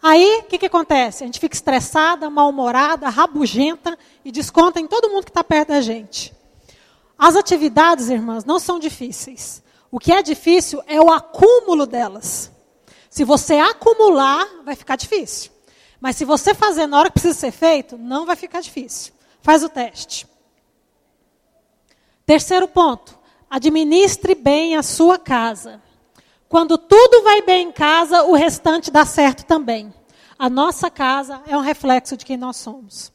Aí, 0.03 0.41
o 0.41 0.45
que, 0.45 0.59
que 0.59 0.67
acontece? 0.67 1.23
A 1.23 1.27
gente 1.27 1.39
fica 1.39 1.55
estressada, 1.55 2.31
mal-humorada, 2.31 3.11
rabugenta 3.11 3.97
e 4.25 4.33
desconta 4.33 4.81
em 4.81 4.87
todo 4.87 5.11
mundo 5.11 5.25
que 5.25 5.31
está 5.31 5.45
perto 5.45 5.69
da 5.69 5.83
gente. 5.83 6.35
As 7.19 7.37
atividades, 7.37 8.09
irmãs, 8.09 8.45
não 8.45 8.59
são 8.59 8.79
difíceis. 8.79 9.63
O 9.91 9.99
que 9.99 10.13
é 10.13 10.23
difícil 10.23 10.83
é 10.87 10.99
o 10.99 11.13
acúmulo 11.13 11.87
delas. 11.87 12.51
Se 13.13 13.25
você 13.25 13.57
acumular, 13.57 14.49
vai 14.65 14.75
ficar 14.75 14.97
difícil. 14.97 15.53
Mas 16.01 16.17
se 16.17 16.25
você 16.25 16.55
fazer 16.55 16.87
na 16.87 16.99
hora 16.99 17.09
que 17.11 17.21
precisa 17.21 17.39
ser 17.39 17.53
feito, 17.53 17.99
não 17.99 18.25
vai 18.25 18.37
ficar 18.37 18.63
difícil. 18.63 19.13
Faz 19.43 19.63
o 19.63 19.69
teste. 19.69 20.27
Terceiro 22.25 22.67
ponto: 22.67 23.19
administre 23.51 24.35
bem 24.35 24.77
a 24.77 24.83
sua 24.83 25.19
casa. 25.19 25.83
Quando 26.49 26.79
tudo 26.79 27.23
vai 27.23 27.43
bem 27.43 27.69
em 27.69 27.73
casa, 27.73 28.23
o 28.23 28.33
restante 28.33 28.91
dá 28.91 29.05
certo 29.05 29.45
também. 29.45 29.93
A 30.39 30.49
nossa 30.49 30.91
casa 30.91 31.43
é 31.47 31.55
um 31.55 31.61
reflexo 31.61 32.17
de 32.17 32.25
quem 32.25 32.39
nós 32.39 32.57
somos. 32.57 33.13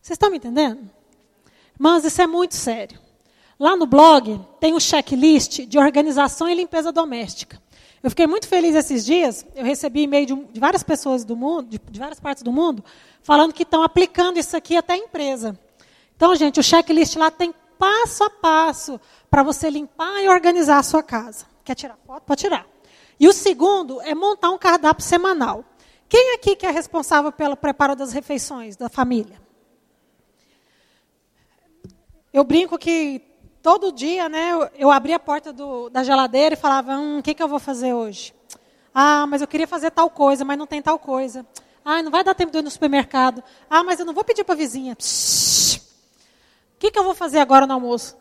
Vocês 0.00 0.14
estão 0.14 0.30
me 0.30 0.38
entendendo? 0.38 0.88
Mas 1.78 2.02
isso 2.02 2.22
é 2.22 2.26
muito 2.26 2.56
sério. 2.56 2.98
Lá 3.60 3.76
no 3.76 3.84
blog 3.84 4.40
tem 4.58 4.72
um 4.72 4.80
checklist 4.80 5.66
de 5.66 5.78
organização 5.78 6.48
e 6.48 6.54
limpeza 6.54 6.90
doméstica. 6.90 7.60
Eu 8.02 8.10
fiquei 8.10 8.26
muito 8.26 8.46
feliz 8.46 8.74
esses 8.74 9.04
dias. 9.04 9.44
Eu 9.54 9.64
recebi 9.64 10.02
e-mail 10.02 10.26
de, 10.26 10.34
de, 10.34 10.60
várias 10.60 10.82
pessoas 10.82 11.24
do 11.24 11.36
mundo, 11.36 11.68
de, 11.68 11.80
de 11.90 11.98
várias 11.98 12.20
partes 12.20 12.42
do 12.42 12.52
mundo, 12.52 12.84
falando 13.22 13.52
que 13.52 13.64
estão 13.64 13.82
aplicando 13.82 14.38
isso 14.38 14.56
aqui 14.56 14.76
até 14.76 14.94
a 14.94 14.96
empresa. 14.96 15.58
Então, 16.16 16.34
gente, 16.34 16.60
o 16.60 16.62
checklist 16.62 17.16
lá 17.16 17.30
tem 17.30 17.52
passo 17.78 18.24
a 18.24 18.30
passo 18.30 19.00
para 19.30 19.42
você 19.42 19.70
limpar 19.70 20.22
e 20.22 20.28
organizar 20.28 20.78
a 20.78 20.82
sua 20.82 21.02
casa. 21.02 21.46
Quer 21.64 21.74
tirar 21.74 21.98
foto? 22.06 22.22
Pode 22.22 22.40
tirar. 22.40 22.66
E 23.20 23.28
o 23.28 23.32
segundo 23.32 24.00
é 24.02 24.14
montar 24.14 24.50
um 24.50 24.58
cardápio 24.58 25.04
semanal. 25.04 25.64
Quem 26.08 26.34
aqui 26.34 26.56
que 26.56 26.66
é 26.66 26.70
responsável 26.70 27.30
pelo 27.30 27.56
preparo 27.56 27.94
das 27.94 28.12
refeições 28.12 28.76
da 28.76 28.88
família? 28.88 29.40
Eu 32.32 32.44
brinco 32.44 32.78
que 32.78 33.27
todo 33.62 33.92
dia, 33.92 34.28
né, 34.28 34.52
eu, 34.76 34.90
abria 34.90 35.16
a 35.16 35.20
porta 35.20 35.52
do, 35.52 35.88
da 35.90 36.02
geladeira 36.02 36.54
e 36.54 36.58
falava, 36.58 36.92
hum, 36.96 37.18
o 37.18 37.22
que, 37.22 37.34
que 37.34 37.42
eu 37.42 37.48
vou 37.48 37.58
fazer 37.58 37.92
hoje? 37.92 38.34
Ah, 38.94 39.26
mas 39.26 39.40
eu 39.40 39.48
queria 39.48 39.66
fazer 39.66 39.90
tal 39.90 40.10
coisa, 40.10 40.44
mas 40.44 40.58
não 40.58 40.66
tem 40.66 40.82
tal 40.82 40.98
coisa. 40.98 41.46
Ah, 41.84 42.02
não 42.02 42.10
vai 42.10 42.24
dar 42.24 42.34
tempo 42.34 42.52
de 42.52 42.58
ir 42.58 42.62
no 42.62 42.70
supermercado. 42.70 43.42
Ah, 43.68 43.84
mas 43.84 44.00
eu 44.00 44.06
não 44.06 44.14
vou 44.14 44.24
pedir 44.24 44.44
para 44.44 44.54
a 44.54 44.58
vizinha. 44.58 44.94
O 44.94 46.78
que, 46.78 46.90
que 46.90 46.98
eu 46.98 47.04
vou 47.04 47.14
fazer 47.14 47.38
agora 47.38 47.66
no 47.66 47.74
almoço? 47.74 48.16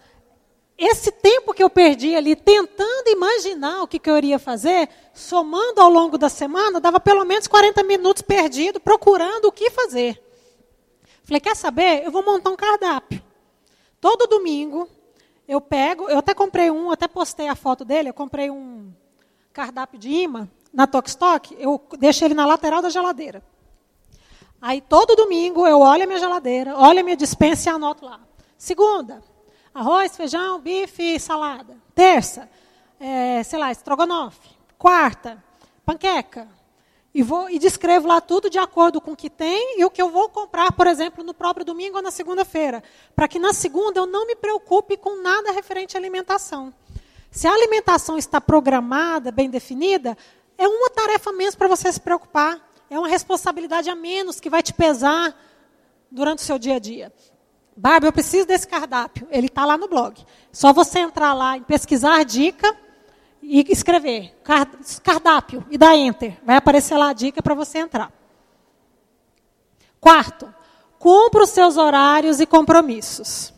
esse 0.77 1.11
tempo 1.11 1.53
que 1.53 1.63
eu 1.63 1.69
perdi 1.69 2.15
ali 2.15 2.35
tentando 2.35 3.07
imaginar 3.07 3.81
o 3.81 3.87
que, 3.87 3.97
que 3.97 4.09
eu 4.09 4.17
iria 4.17 4.37
fazer, 4.37 4.87
somando 5.11 5.81
ao 5.81 5.89
longo 5.89 6.17
da 6.17 6.29
semana, 6.29 6.79
dava 6.79 6.99
pelo 6.99 7.25
menos 7.25 7.47
40 7.47 7.81
minutos 7.83 8.21
perdido 8.21 8.79
procurando 8.79 9.45
o 9.45 9.51
que 9.51 9.71
fazer. 9.71 10.21
Falei, 11.23 11.41
quer 11.41 11.55
saber? 11.55 12.05
Eu 12.05 12.11
vou 12.11 12.23
montar 12.23 12.51
um 12.51 12.55
cardápio. 12.55 13.21
Todo 13.99 14.27
domingo 14.27 14.87
eu 15.47 15.61
pego, 15.61 16.09
eu 16.09 16.17
até 16.19 16.33
comprei 16.33 16.69
um, 16.69 16.91
até 16.91 17.07
postei 17.07 17.47
a 17.47 17.55
foto 17.55 17.85
dele, 17.85 18.09
eu 18.09 18.13
comprei 18.13 18.49
um 18.49 18.91
cardápio 19.53 19.99
de 19.99 20.09
imã 20.09 20.49
na 20.73 20.85
Tokstok, 20.85 21.55
eu 21.59 21.81
deixo 21.97 22.25
ele 22.25 22.33
na 22.33 22.45
lateral 22.45 22.81
da 22.81 22.89
geladeira. 22.89 23.43
Aí 24.61 24.81
todo 24.81 25.15
domingo 25.15 25.65
eu 25.67 25.79
olho 25.79 26.03
a 26.03 26.07
minha 26.07 26.19
geladeira, 26.19 26.75
olho 26.77 26.99
a 26.99 27.03
minha 27.03 27.15
dispensa 27.15 27.69
e 27.69 27.73
anoto 27.73 28.05
lá. 28.05 28.19
Segunda, 28.57 29.21
Arroz, 29.77 30.17
feijão, 30.17 30.59
bife, 30.59 31.19
salada. 31.19 31.77
Terça, 31.93 32.49
é, 32.99 33.43
sei 33.43 33.59
lá, 33.59 33.71
estrogonofe. 33.71 34.49
Quarta, 34.75 35.43
panqueca. 35.85 36.47
E, 37.13 37.23
vou, 37.23 37.49
e 37.49 37.57
descrevo 37.57 38.07
lá 38.07 38.21
tudo 38.21 38.49
de 38.49 38.59
acordo 38.59 39.01
com 39.01 39.13
o 39.13 39.15
que 39.15 39.29
tem 39.29 39.79
e 39.79 39.85
o 39.85 39.89
que 39.89 40.01
eu 40.01 40.09
vou 40.09 40.29
comprar, 40.29 40.71
por 40.71 40.85
exemplo, 40.85 41.23
no 41.23 41.33
próprio 41.33 41.65
domingo 41.65 41.97
ou 41.97 42.03
na 42.03 42.11
segunda-feira. 42.11 42.83
Para 43.15 43.27
que 43.27 43.39
na 43.39 43.53
segunda 43.53 43.99
eu 43.99 44.05
não 44.05 44.27
me 44.27 44.35
preocupe 44.35 44.97
com 44.97 45.21
nada 45.21 45.51
referente 45.51 45.97
à 45.97 45.99
alimentação. 45.99 46.73
Se 47.31 47.47
a 47.47 47.53
alimentação 47.53 48.17
está 48.17 48.39
programada, 48.39 49.31
bem 49.31 49.49
definida, 49.49 50.17
é 50.57 50.67
uma 50.67 50.89
tarefa 50.89 51.31
menos 51.31 51.55
para 51.55 51.67
você 51.67 51.91
se 51.91 51.99
preocupar. 51.99 52.59
É 52.89 52.97
uma 52.97 53.07
responsabilidade 53.07 53.89
a 53.89 53.95
menos 53.95 54.39
que 54.39 54.49
vai 54.49 54.63
te 54.63 54.73
pesar 54.73 55.35
durante 56.09 56.39
o 56.39 56.45
seu 56.45 56.57
dia 56.57 56.75
a 56.75 56.79
dia. 56.79 57.11
Bárbara, 57.75 58.07
eu 58.07 58.13
preciso 58.13 58.47
desse 58.47 58.67
cardápio. 58.67 59.27
Ele 59.29 59.47
está 59.47 59.65
lá 59.65 59.77
no 59.77 59.87
blog. 59.87 60.25
Só 60.51 60.73
você 60.73 60.99
entrar 60.99 61.33
lá 61.33 61.57
e 61.57 61.61
pesquisar 61.61 62.23
dica 62.23 62.75
e 63.49 63.65
escrever 63.69 64.35
cardápio 65.01 65.65
e 65.69 65.77
dar 65.77 65.95
enter. 65.95 66.37
Vai 66.43 66.57
aparecer 66.57 66.97
lá 66.97 67.09
a 67.09 67.13
dica 67.13 67.41
para 67.41 67.55
você 67.55 67.79
entrar. 67.79 68.11
Quarto, 70.01 70.53
cumpra 70.99 71.43
os 71.43 71.49
seus 71.51 71.77
horários 71.77 72.41
e 72.41 72.45
compromissos. 72.45 73.53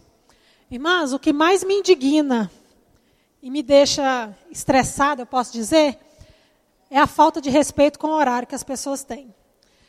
Irmãs, 0.70 1.12
o 1.12 1.18
que 1.18 1.34
mais 1.34 1.64
me 1.64 1.80
indigna 1.80 2.52
e 3.42 3.50
me 3.50 3.64
deixa 3.64 4.32
estressada, 4.52 5.24
eu 5.24 5.26
posso 5.26 5.52
dizer, 5.52 5.98
é 6.92 7.00
a 7.00 7.08
falta 7.08 7.42
de 7.42 7.50
respeito 7.50 7.98
com 7.98 8.08
o 8.08 8.16
horário 8.16 8.48
que 8.48 8.56
as 8.56 8.64
pessoas 8.64 9.04
têm. 9.04 9.34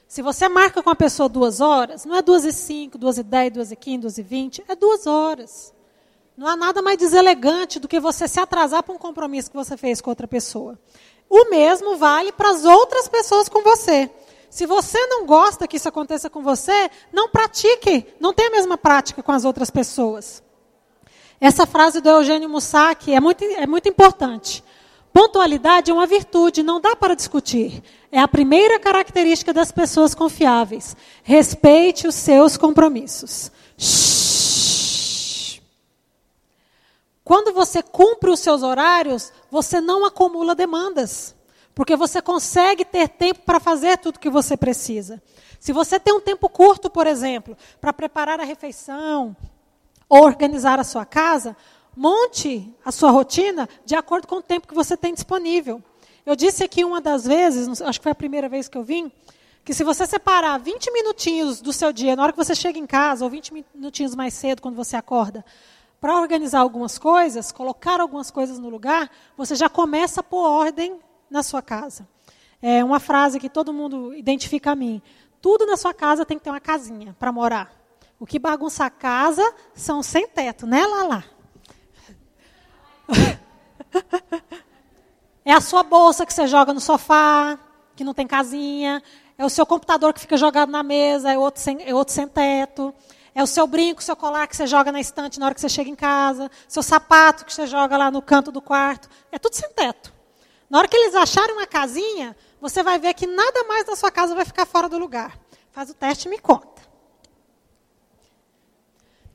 Se 0.08 0.22
você 0.22 0.48
marca 0.48 0.82
com 0.82 0.90
a 0.90 0.96
pessoa 0.96 1.28
duas 1.28 1.60
horas, 1.60 2.06
não 2.06 2.16
é 2.16 2.22
duas 2.22 2.44
e 2.44 2.52
cinco, 2.52 2.96
duas 2.96 3.18
e 3.18 3.22
dez, 3.22 3.52
duas 3.52 3.70
e 3.70 3.76
quinze, 3.76 4.00
duas 4.00 4.18
e 4.18 4.22
vinte, 4.22 4.64
é 4.66 4.74
duas 4.74 5.06
horas. 5.06 5.74
Não 6.40 6.46
há 6.46 6.56
nada 6.56 6.80
mais 6.80 6.96
deselegante 6.96 7.78
do 7.78 7.86
que 7.86 8.00
você 8.00 8.26
se 8.26 8.40
atrasar 8.40 8.82
para 8.82 8.94
um 8.94 8.98
compromisso 8.98 9.50
que 9.50 9.56
você 9.58 9.76
fez 9.76 10.00
com 10.00 10.08
outra 10.08 10.26
pessoa. 10.26 10.78
O 11.28 11.50
mesmo 11.50 11.98
vale 11.98 12.32
para 12.32 12.48
as 12.48 12.64
outras 12.64 13.06
pessoas 13.06 13.46
com 13.46 13.62
você. 13.62 14.10
Se 14.48 14.64
você 14.64 14.98
não 15.04 15.26
gosta 15.26 15.68
que 15.68 15.76
isso 15.76 15.86
aconteça 15.86 16.30
com 16.30 16.42
você, 16.42 16.90
não 17.12 17.28
pratique, 17.28 18.06
não 18.18 18.32
tenha 18.32 18.48
a 18.48 18.52
mesma 18.52 18.78
prática 18.78 19.22
com 19.22 19.32
as 19.32 19.44
outras 19.44 19.68
pessoas. 19.68 20.42
Essa 21.38 21.66
frase 21.66 22.00
do 22.00 22.08
Eugênio 22.08 22.48
Mussac 22.48 23.12
é 23.12 23.20
muito, 23.20 23.44
é 23.44 23.66
muito 23.66 23.90
importante. 23.90 24.64
Pontualidade 25.12 25.90
é 25.90 25.94
uma 25.94 26.06
virtude, 26.06 26.62
não 26.62 26.80
dá 26.80 26.96
para 26.96 27.14
discutir. 27.14 27.82
É 28.10 28.18
a 28.18 28.26
primeira 28.26 28.80
característica 28.80 29.52
das 29.52 29.70
pessoas 29.70 30.14
confiáveis. 30.14 30.96
Respeite 31.22 32.08
os 32.08 32.14
seus 32.14 32.56
compromissos. 32.56 33.52
Shhh. 33.76 34.19
Quando 37.30 37.52
você 37.52 37.80
cumpre 37.80 38.28
os 38.28 38.40
seus 38.40 38.64
horários, 38.64 39.32
você 39.48 39.80
não 39.80 40.04
acumula 40.04 40.52
demandas. 40.52 41.32
Porque 41.72 41.94
você 41.94 42.20
consegue 42.20 42.84
ter 42.84 43.08
tempo 43.08 43.42
para 43.46 43.60
fazer 43.60 43.98
tudo 43.98 44.18
que 44.18 44.28
você 44.28 44.56
precisa. 44.56 45.22
Se 45.60 45.72
você 45.72 46.00
tem 46.00 46.12
um 46.12 46.20
tempo 46.20 46.48
curto, 46.48 46.90
por 46.90 47.06
exemplo, 47.06 47.56
para 47.80 47.92
preparar 47.92 48.40
a 48.40 48.44
refeição 48.44 49.36
ou 50.08 50.24
organizar 50.24 50.80
a 50.80 50.82
sua 50.82 51.06
casa, 51.06 51.56
Monte 51.96 52.74
a 52.84 52.90
sua 52.90 53.12
rotina 53.12 53.68
de 53.86 53.94
acordo 53.94 54.26
com 54.26 54.38
o 54.38 54.42
tempo 54.42 54.66
que 54.66 54.74
você 54.74 54.96
tem 54.96 55.14
disponível. 55.14 55.80
Eu 56.26 56.34
disse 56.34 56.64
aqui 56.64 56.84
uma 56.84 57.00
das 57.00 57.24
vezes, 57.24 57.80
acho 57.80 58.00
que 58.00 58.02
foi 58.02 58.12
a 58.12 58.16
primeira 58.16 58.48
vez 58.48 58.66
que 58.66 58.76
eu 58.76 58.82
vim, 58.82 59.12
que 59.64 59.72
se 59.72 59.84
você 59.84 60.04
separar 60.04 60.58
20 60.58 60.90
minutinhos 60.90 61.60
do 61.60 61.72
seu 61.72 61.92
dia, 61.92 62.16
na 62.16 62.24
hora 62.24 62.32
que 62.32 62.38
você 62.38 62.56
chega 62.56 62.76
em 62.76 62.86
casa, 62.86 63.24
ou 63.24 63.30
20 63.30 63.52
minutinhos 63.74 64.16
mais 64.16 64.34
cedo, 64.34 64.60
quando 64.60 64.74
você 64.74 64.96
acorda, 64.96 65.44
para 66.00 66.18
organizar 66.18 66.60
algumas 66.60 66.98
coisas, 66.98 67.52
colocar 67.52 68.00
algumas 68.00 68.30
coisas 68.30 68.58
no 68.58 68.70
lugar, 68.70 69.10
você 69.36 69.54
já 69.54 69.68
começa 69.68 70.20
a 70.20 70.24
pôr 70.24 70.48
ordem 70.48 70.98
na 71.28 71.42
sua 71.42 71.60
casa. 71.60 72.08
É 72.62 72.82
uma 72.82 72.98
frase 72.98 73.38
que 73.38 73.48
todo 73.48 73.72
mundo 73.72 74.14
identifica 74.14 74.72
a 74.72 74.74
mim. 74.74 75.02
Tudo 75.40 75.66
na 75.66 75.76
sua 75.76 75.92
casa 75.92 76.24
tem 76.24 76.38
que 76.38 76.44
ter 76.44 76.50
uma 76.50 76.60
casinha 76.60 77.14
para 77.18 77.30
morar. 77.30 77.72
O 78.18 78.26
que 78.26 78.38
bagunça 78.38 78.84
a 78.84 78.90
casa 78.90 79.42
são 79.74 80.02
sem 80.02 80.26
teto, 80.28 80.66
né, 80.66 80.86
Lala? 80.86 81.24
é 85.44 85.52
a 85.52 85.60
sua 85.60 85.82
bolsa 85.82 86.26
que 86.26 86.32
você 86.32 86.46
joga 86.46 86.74
no 86.74 86.80
sofá, 86.80 87.58
que 87.96 88.04
não 88.04 88.12
tem 88.12 88.26
casinha. 88.26 89.02
É 89.38 89.44
o 89.44 89.48
seu 89.48 89.64
computador 89.64 90.12
que 90.12 90.20
fica 90.20 90.36
jogado 90.36 90.70
na 90.70 90.82
mesa, 90.82 91.32
é 91.32 91.38
outro 91.38 91.62
sem, 91.62 91.82
é 91.82 91.94
outro 91.94 92.12
sem 92.12 92.28
teto. 92.28 92.94
É 93.34 93.42
o 93.42 93.46
seu 93.46 93.66
brinco, 93.66 94.02
seu 94.02 94.16
colar 94.16 94.46
que 94.46 94.56
você 94.56 94.66
joga 94.66 94.90
na 94.90 95.00
estante 95.00 95.38
na 95.38 95.46
hora 95.46 95.54
que 95.54 95.60
você 95.60 95.68
chega 95.68 95.88
em 95.88 95.94
casa. 95.94 96.50
Seu 96.66 96.82
sapato 96.82 97.44
que 97.44 97.52
você 97.52 97.66
joga 97.66 97.96
lá 97.96 98.10
no 98.10 98.20
canto 98.20 98.50
do 98.50 98.60
quarto. 98.60 99.08
É 99.30 99.38
tudo 99.38 99.54
sem 99.54 99.68
teto. 99.70 100.12
Na 100.68 100.78
hora 100.78 100.88
que 100.88 100.96
eles 100.96 101.14
acharem 101.14 101.54
uma 101.54 101.66
casinha, 101.66 102.36
você 102.60 102.82
vai 102.82 102.98
ver 102.98 103.14
que 103.14 103.26
nada 103.26 103.64
mais 103.64 103.84
da 103.84 103.96
sua 103.96 104.10
casa 104.10 104.34
vai 104.34 104.44
ficar 104.44 104.66
fora 104.66 104.88
do 104.88 104.98
lugar. 104.98 105.38
Faz 105.72 105.90
o 105.90 105.94
teste 105.94 106.28
e 106.28 106.30
me 106.30 106.38
conta. 106.38 106.82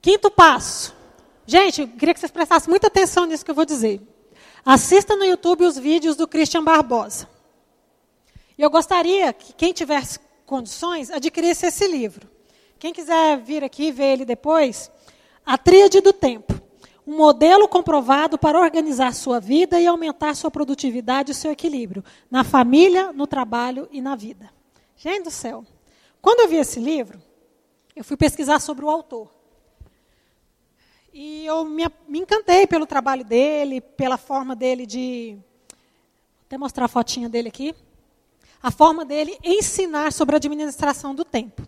Quinto 0.02 0.30
passo. 0.30 0.94
Gente, 1.48 1.82
eu 1.82 1.88
queria 1.88 2.14
que 2.14 2.20
vocês 2.20 2.32
prestassem 2.32 2.70
muita 2.70 2.88
atenção 2.88 3.26
nisso 3.26 3.44
que 3.44 3.52
eu 3.52 3.56
vou 3.56 3.66
dizer. 3.66 4.02
Assista 4.66 5.16
no 5.16 5.24
YouTube 5.24 5.66
os 5.66 5.78
vídeos 5.78 6.16
do 6.16 6.28
Christian 6.28 6.64
Barbosa. 6.64 7.30
E 8.58 8.62
eu 8.62 8.70
gostaria 8.70 9.34
que 9.34 9.54
quem 9.54 9.74
tivesse 9.74 10.20
condições 10.46 11.12
adquirisse 11.12 11.66
esse 11.66 11.88
livro. 11.88 12.35
Quem 12.78 12.94
quiser 12.94 13.38
vir 13.38 13.64
aqui 13.64 13.92
ver 13.92 14.14
ele 14.14 14.26
depois, 14.26 14.92
A 15.46 15.58
Tríade 15.58 16.02
do 16.02 16.12
Tempo. 16.12 16.54
Um 17.08 17.16
modelo 17.16 17.68
comprovado 17.68 18.38
para 18.38 18.60
organizar 18.60 19.14
sua 19.14 19.40
vida 19.40 19.80
e 19.80 19.86
aumentar 19.86 20.36
sua 20.36 20.50
produtividade 20.50 21.32
e 21.32 21.36
seu 21.36 21.52
equilíbrio 21.52 22.04
na 22.32 22.44
família, 22.44 23.14
no 23.14 23.28
trabalho 23.28 23.88
e 23.92 24.02
na 24.02 24.16
vida. 24.16 24.50
Gente 24.98 25.26
do 25.26 25.32
céu. 25.32 25.64
Quando 26.22 26.42
eu 26.42 26.48
vi 26.48 26.56
esse 26.56 26.80
livro, 26.80 27.22
eu 27.96 28.04
fui 28.04 28.18
pesquisar 28.18 28.60
sobre 28.60 28.84
o 28.84 28.90
autor. 28.90 29.32
E 31.14 31.46
eu 31.46 31.64
me, 31.64 31.86
me 32.08 32.20
encantei 32.20 32.68
pelo 32.68 32.86
trabalho 32.86 33.24
dele, 33.24 33.80
pela 33.80 34.18
forma 34.18 34.56
dele 34.56 34.86
de. 34.86 35.38
Vou 35.38 36.46
até 36.48 36.58
mostrar 36.58 36.86
a 36.86 36.90
fotinha 36.90 37.30
dele 37.30 37.48
aqui. 37.48 37.74
A 38.62 38.72
forma 38.72 39.06
dele 39.06 39.38
ensinar 39.44 40.12
sobre 40.12 40.36
a 40.36 40.38
administração 40.38 41.16
do 41.16 41.24
tempo. 41.24 41.66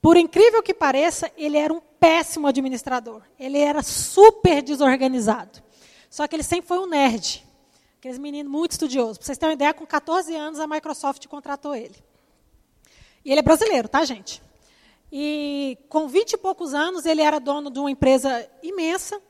Por 0.00 0.16
incrível 0.16 0.62
que 0.62 0.72
pareça, 0.72 1.30
ele 1.36 1.56
era 1.56 1.72
um 1.72 1.80
péssimo 1.80 2.46
administrador. 2.46 3.22
Ele 3.38 3.58
era 3.58 3.82
super 3.82 4.62
desorganizado. 4.62 5.62
Só 6.08 6.26
que 6.26 6.36
ele 6.36 6.42
sempre 6.42 6.68
foi 6.68 6.78
um 6.78 6.86
nerd. 6.86 7.44
Aqueles 7.98 8.18
meninos 8.18 8.50
muito 8.50 8.72
estudiosos. 8.72 9.18
Para 9.18 9.26
vocês 9.26 9.38
terem 9.38 9.50
uma 9.50 9.56
ideia, 9.56 9.74
com 9.74 9.84
14 9.84 10.34
anos 10.34 10.60
a 10.60 10.66
Microsoft 10.66 11.26
contratou 11.26 11.74
ele. 11.74 11.96
E 13.24 13.30
ele 13.30 13.40
é 13.40 13.42
brasileiro, 13.42 13.88
tá, 13.88 14.04
gente? 14.04 14.40
E 15.10 15.76
com 15.88 16.06
20 16.06 16.32
e 16.32 16.36
poucos 16.36 16.74
anos, 16.74 17.04
ele 17.04 17.22
era 17.22 17.40
dono 17.40 17.70
de 17.70 17.78
uma 17.80 17.90
empresa 17.90 18.48
imensa. 18.62 19.20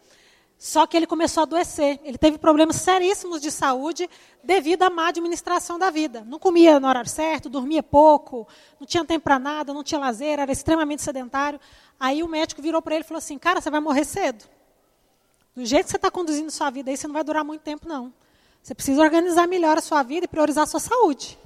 Só 0.58 0.88
que 0.88 0.96
ele 0.96 1.06
começou 1.06 1.42
a 1.42 1.44
adoecer. 1.44 2.00
Ele 2.02 2.18
teve 2.18 2.36
problemas 2.36 2.76
seríssimos 2.76 3.40
de 3.40 3.48
saúde 3.48 4.10
devido 4.42 4.82
à 4.82 4.90
má 4.90 5.06
administração 5.06 5.78
da 5.78 5.88
vida. 5.88 6.24
Não 6.26 6.38
comia 6.38 6.80
no 6.80 6.88
horário 6.88 7.08
certo, 7.08 7.48
dormia 7.48 7.82
pouco, 7.82 8.46
não 8.80 8.86
tinha 8.86 9.04
tempo 9.04 9.22
para 9.22 9.38
nada, 9.38 9.72
não 9.72 9.84
tinha 9.84 10.00
lazer, 10.00 10.40
era 10.40 10.50
extremamente 10.50 11.00
sedentário. 11.02 11.60
Aí 11.98 12.24
o 12.24 12.28
médico 12.28 12.60
virou 12.60 12.82
para 12.82 12.96
ele 12.96 13.04
e 13.04 13.06
falou 13.06 13.18
assim: 13.18 13.38
Cara, 13.38 13.60
você 13.60 13.70
vai 13.70 13.78
morrer 13.78 14.04
cedo. 14.04 14.44
Do 15.54 15.64
jeito 15.64 15.84
que 15.84 15.90
você 15.92 15.96
está 15.96 16.10
conduzindo 16.10 16.50
sua 16.50 16.70
vida 16.70 16.90
aí, 16.90 16.96
você 16.96 17.06
não 17.06 17.14
vai 17.14 17.22
durar 17.22 17.44
muito 17.44 17.62
tempo, 17.62 17.88
não. 17.88 18.12
Você 18.60 18.74
precisa 18.74 19.00
organizar 19.00 19.46
melhor 19.46 19.78
a 19.78 19.80
sua 19.80 20.02
vida 20.02 20.24
e 20.24 20.28
priorizar 20.28 20.64
a 20.64 20.66
sua 20.66 20.80
saúde. 20.80 21.38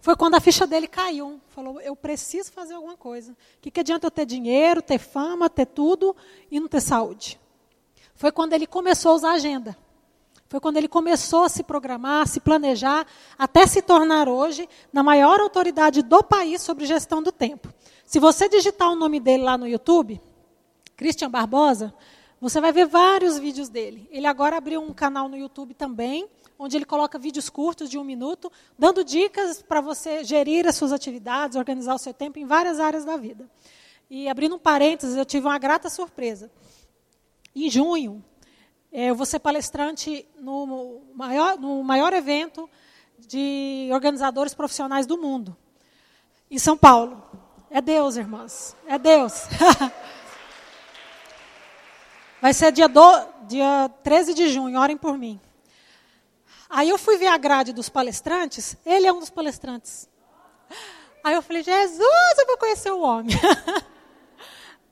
Foi 0.00 0.16
quando 0.16 0.34
a 0.34 0.40
ficha 0.40 0.66
dele 0.66 0.88
caiu. 0.88 1.40
Falou: 1.50 1.80
Eu 1.80 1.94
preciso 1.94 2.50
fazer 2.50 2.74
alguma 2.74 2.96
coisa. 2.96 3.30
O 3.30 3.36
que, 3.60 3.70
que 3.70 3.78
adianta 3.78 4.08
eu 4.08 4.10
ter 4.10 4.26
dinheiro, 4.26 4.82
ter 4.82 4.98
fama, 4.98 5.48
ter 5.48 5.66
tudo 5.66 6.16
e 6.50 6.58
não 6.58 6.66
ter 6.66 6.80
saúde? 6.80 7.38
Foi 8.16 8.32
quando 8.32 8.54
ele 8.54 8.66
começou 8.66 9.12
a 9.12 9.14
usar 9.14 9.30
a 9.30 9.34
agenda. 9.34 9.76
Foi 10.48 10.60
quando 10.60 10.76
ele 10.76 10.88
começou 10.88 11.44
a 11.44 11.48
se 11.48 11.62
programar, 11.62 12.26
se 12.26 12.40
planejar, 12.40 13.06
até 13.38 13.66
se 13.66 13.82
tornar 13.82 14.28
hoje 14.28 14.68
na 14.92 15.02
maior 15.02 15.40
autoridade 15.40 16.02
do 16.02 16.22
país 16.22 16.62
sobre 16.62 16.86
gestão 16.86 17.22
do 17.22 17.32
tempo. 17.32 17.72
Se 18.04 18.18
você 18.20 18.48
digitar 18.48 18.90
o 18.90 18.94
nome 18.94 19.18
dele 19.18 19.42
lá 19.42 19.58
no 19.58 19.66
YouTube, 19.66 20.20
Christian 20.96 21.28
Barbosa, 21.28 21.92
você 22.40 22.60
vai 22.60 22.72
ver 22.72 22.86
vários 22.86 23.38
vídeos 23.38 23.68
dele. 23.68 24.08
Ele 24.10 24.26
agora 24.26 24.56
abriu 24.56 24.80
um 24.80 24.92
canal 24.92 25.28
no 25.28 25.36
YouTube 25.36 25.74
também, 25.74 26.28
onde 26.58 26.76
ele 26.76 26.84
coloca 26.84 27.18
vídeos 27.18 27.50
curtos 27.50 27.90
de 27.90 27.98
um 27.98 28.04
minuto, 28.04 28.50
dando 28.78 29.02
dicas 29.02 29.60
para 29.60 29.80
você 29.80 30.22
gerir 30.22 30.66
as 30.66 30.76
suas 30.76 30.92
atividades, 30.92 31.56
organizar 31.56 31.94
o 31.94 31.98
seu 31.98 32.14
tempo 32.14 32.38
em 32.38 32.46
várias 32.46 32.78
áreas 32.78 33.04
da 33.04 33.16
vida. 33.16 33.48
E 34.08 34.28
abrindo 34.28 34.54
um 34.54 34.58
parênteses, 34.58 35.16
eu 35.16 35.24
tive 35.24 35.46
uma 35.46 35.58
grata 35.58 35.90
surpresa. 35.90 36.50
Em 37.56 37.70
junho, 37.70 38.22
é, 38.92 39.06
eu 39.06 39.14
vou 39.14 39.24
ser 39.24 39.38
palestrante 39.38 40.28
no 40.38 41.00
maior, 41.14 41.58
no 41.58 41.82
maior 41.82 42.12
evento 42.12 42.68
de 43.18 43.88
organizadores 43.92 44.52
profissionais 44.52 45.06
do 45.06 45.16
mundo, 45.16 45.56
em 46.50 46.58
São 46.58 46.76
Paulo. 46.76 47.24
É 47.70 47.80
Deus, 47.80 48.16
irmãs. 48.16 48.76
É 48.86 48.98
Deus. 48.98 49.44
Vai 52.42 52.52
ser 52.52 52.70
dia, 52.72 52.90
do, 52.90 53.26
dia 53.48 53.90
13 54.04 54.34
de 54.34 54.50
junho, 54.50 54.78
orem 54.78 54.98
por 54.98 55.16
mim. 55.16 55.40
Aí 56.68 56.90
eu 56.90 56.98
fui 56.98 57.16
ver 57.16 57.28
a 57.28 57.38
grade 57.38 57.72
dos 57.72 57.88
palestrantes, 57.88 58.76
ele 58.84 59.06
é 59.06 59.12
um 59.12 59.20
dos 59.20 59.30
palestrantes. 59.30 60.10
Aí 61.24 61.34
eu 61.34 61.40
falei, 61.40 61.62
Jesus, 61.62 62.38
eu 62.38 62.46
vou 62.46 62.58
conhecer 62.58 62.90
o 62.90 63.00
homem. 63.00 63.34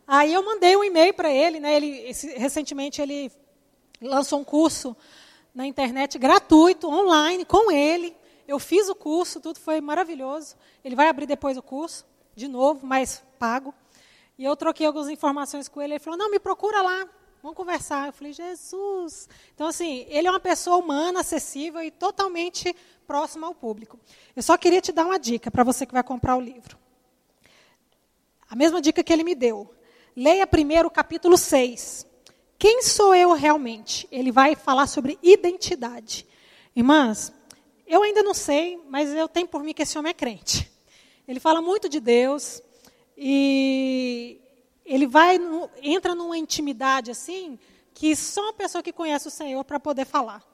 Aí 0.07 0.33
eu 0.33 0.45
mandei 0.45 0.77
um 0.77 0.85
e-mail 0.85 1.15
para 1.15 1.31
ele, 1.33 1.59
né? 1.59 1.77
Ele 1.77 2.09
esse, 2.09 2.29
recentemente 2.37 3.01
ele 3.01 3.33
lançou 4.01 4.41
um 4.41 4.45
curso 4.45 4.97
na 5.55 5.67
internet 5.67 6.19
gratuito, 6.19 6.89
online, 6.89 7.45
com 7.45 7.71
ele. 7.71 8.15
Eu 8.47 8.59
fiz 8.59 8.89
o 8.89 8.95
curso, 8.95 9.41
tudo 9.41 9.59
foi 9.59 9.81
maravilhoso. 9.81 10.57
Ele 10.85 10.95
vai 10.95 11.09
abrir 11.09 11.27
depois 11.27 11.57
o 11.57 11.63
curso, 11.63 12.05
de 12.35 12.47
novo, 12.47 12.87
mas 12.87 13.23
pago. 13.39 13.73
E 14.37 14.45
eu 14.45 14.55
troquei 14.57 14.87
algumas 14.87 15.09
informações 15.09 15.69
com 15.69 15.81
ele. 15.81 15.95
Ele 15.95 16.01
falou: 16.01 16.19
Não, 16.19 16.31
me 16.31 16.39
procura 16.39 16.83
lá, 16.83 17.09
vamos 17.43 17.57
conversar. 17.57 18.09
Eu 18.09 18.13
falei: 18.13 18.33
Jesus. 18.33 19.29
Então, 19.55 19.69
assim, 19.69 20.05
ele 20.09 20.29
é 20.29 20.31
uma 20.31 20.41
pessoa 20.41 20.77
humana, 20.77 21.21
acessível 21.21 21.83
e 21.83 21.91
totalmente 21.91 22.75
próximo 23.07 23.47
ao 23.47 23.55
público. 23.55 23.99
Eu 24.35 24.43
só 24.43 24.59
queria 24.59 24.81
te 24.81 24.93
dar 24.93 25.07
uma 25.07 25.19
dica 25.19 25.51
para 25.51 25.65
você 25.65 25.87
que 25.87 25.93
vai 25.93 26.03
comprar 26.03 26.37
o 26.37 26.41
livro. 26.41 26.77
A 28.51 28.57
mesma 28.57 28.81
dica 28.83 29.03
que 29.03 29.13
ele 29.13 29.25
me 29.25 29.35
deu. 29.35 29.75
Leia 30.17 30.47
primeiro 30.47 30.87
o 30.87 30.91
capítulo 30.91 31.37
6. 31.37 32.07
Quem 32.57 32.83
sou 32.83 33.15
eu 33.15 33.33
realmente? 33.33 34.07
Ele 34.13 34.31
vai 34.31 34.55
falar 34.55 34.87
sobre 34.87 35.19
identidade. 35.21 36.25
Irmãs, 36.75 37.33
eu 37.85 38.03
ainda 38.03 38.23
não 38.23 38.33
sei, 38.33 38.81
mas 38.89 39.11
eu 39.11 39.29
tenho 39.29 39.49
por 39.49 39.65
mim 39.65 39.75
que 39.75 39.83
esse 39.83 39.99
homem 39.99 40.11
é 40.11 40.15
crente. 40.15 40.71
Ele 41.27 41.41
fala 41.41 41.61
muito 41.61 41.89
de 41.89 41.99
Deus 41.99 42.63
e 43.19 44.41
ele 44.87 45.07
vai 45.07 45.37
entra 45.83 46.15
numa 46.15 46.39
intimidade 46.39 47.11
assim 47.11 47.59
que 47.93 48.15
só 48.15 48.43
uma 48.43 48.53
pessoa 48.53 48.83
que 48.83 48.93
conhece 48.93 49.27
o 49.27 49.33
Senhor 49.33 49.65
para 49.65 49.81
poder 49.81 50.05
falar 50.05 50.45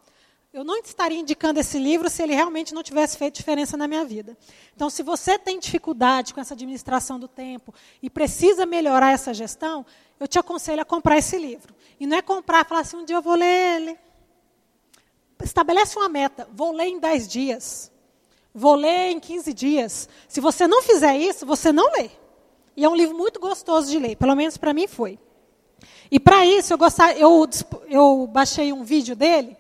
eu 0.53 0.65
não 0.65 0.77
estaria 0.79 1.19
indicando 1.19 1.61
esse 1.61 1.79
livro 1.79 2.11
se 2.11 2.23
ele 2.23 2.35
realmente 2.35 2.75
não 2.75 2.83
tivesse 2.83 3.17
feito 3.17 3.37
diferença 3.37 3.77
na 3.77 3.87
minha 3.87 4.05
vida. 4.05 4.37
Então, 4.75 4.91
se 4.91 5.01
você 5.03 5.39
tem 5.39 5.61
dificuldade 5.61 6.35
com 6.35 6.41
essa 6.41 6.55
administração 6.55 7.21
do 7.21 7.29
tempo 7.29 7.73
e 8.03 8.11
precisa 8.11 8.67
melhorar 8.67 9.13
essa 9.13 9.33
gestão, 9.33 9.87
eu 10.19 10.27
te 10.27 10.41
aconselho 10.41 10.83
a 10.83 10.85
comprar 10.85 11.19
esse 11.19 11.39
livro. 11.39 11.73
E 12.01 12.07
não 12.07 12.17
é 12.17 12.23
comprar 12.23 12.67
falar 12.67 12.81
assim, 12.81 12.97
um 12.97 13.05
dia 13.05 13.17
eu 13.17 13.23
vou 13.23 13.37
ler 13.37 13.77
ele. 13.77 13.99
Estabelece 15.41 15.97
uma 15.97 16.09
meta, 16.09 16.49
vou 16.53 16.73
ler 16.73 16.87
em 16.87 16.99
10 16.99 17.29
dias. 17.29 17.93
Vou 18.53 18.75
ler 18.75 19.13
em 19.13 19.21
15 19.21 19.55
dias. 19.55 20.09
Se 20.27 20.41
você 20.41 20.67
não 20.67 20.83
fizer 20.83 21.17
isso, 21.17 21.47
você 21.47 21.71
não 21.71 21.93
lê. 21.93 22.11
E 22.77 22.85
é 22.85 22.89
um 22.89 22.97
livro 22.97 23.17
muito 23.17 23.39
gostoso 23.39 23.89
de 23.89 24.01
ler, 24.01 24.17
pelo 24.17 24.35
menos 24.35 24.57
para 24.57 24.75
mim 24.75 24.89
foi. 24.89 25.17
E 26.11 26.19
para 26.19 26.45
isso, 26.45 26.75
eu, 26.75 26.79
eu, 27.17 27.49
eu 27.89 28.27
baixei 28.27 28.73
um 28.73 28.83
vídeo 28.83 29.15
dele, 29.15 29.57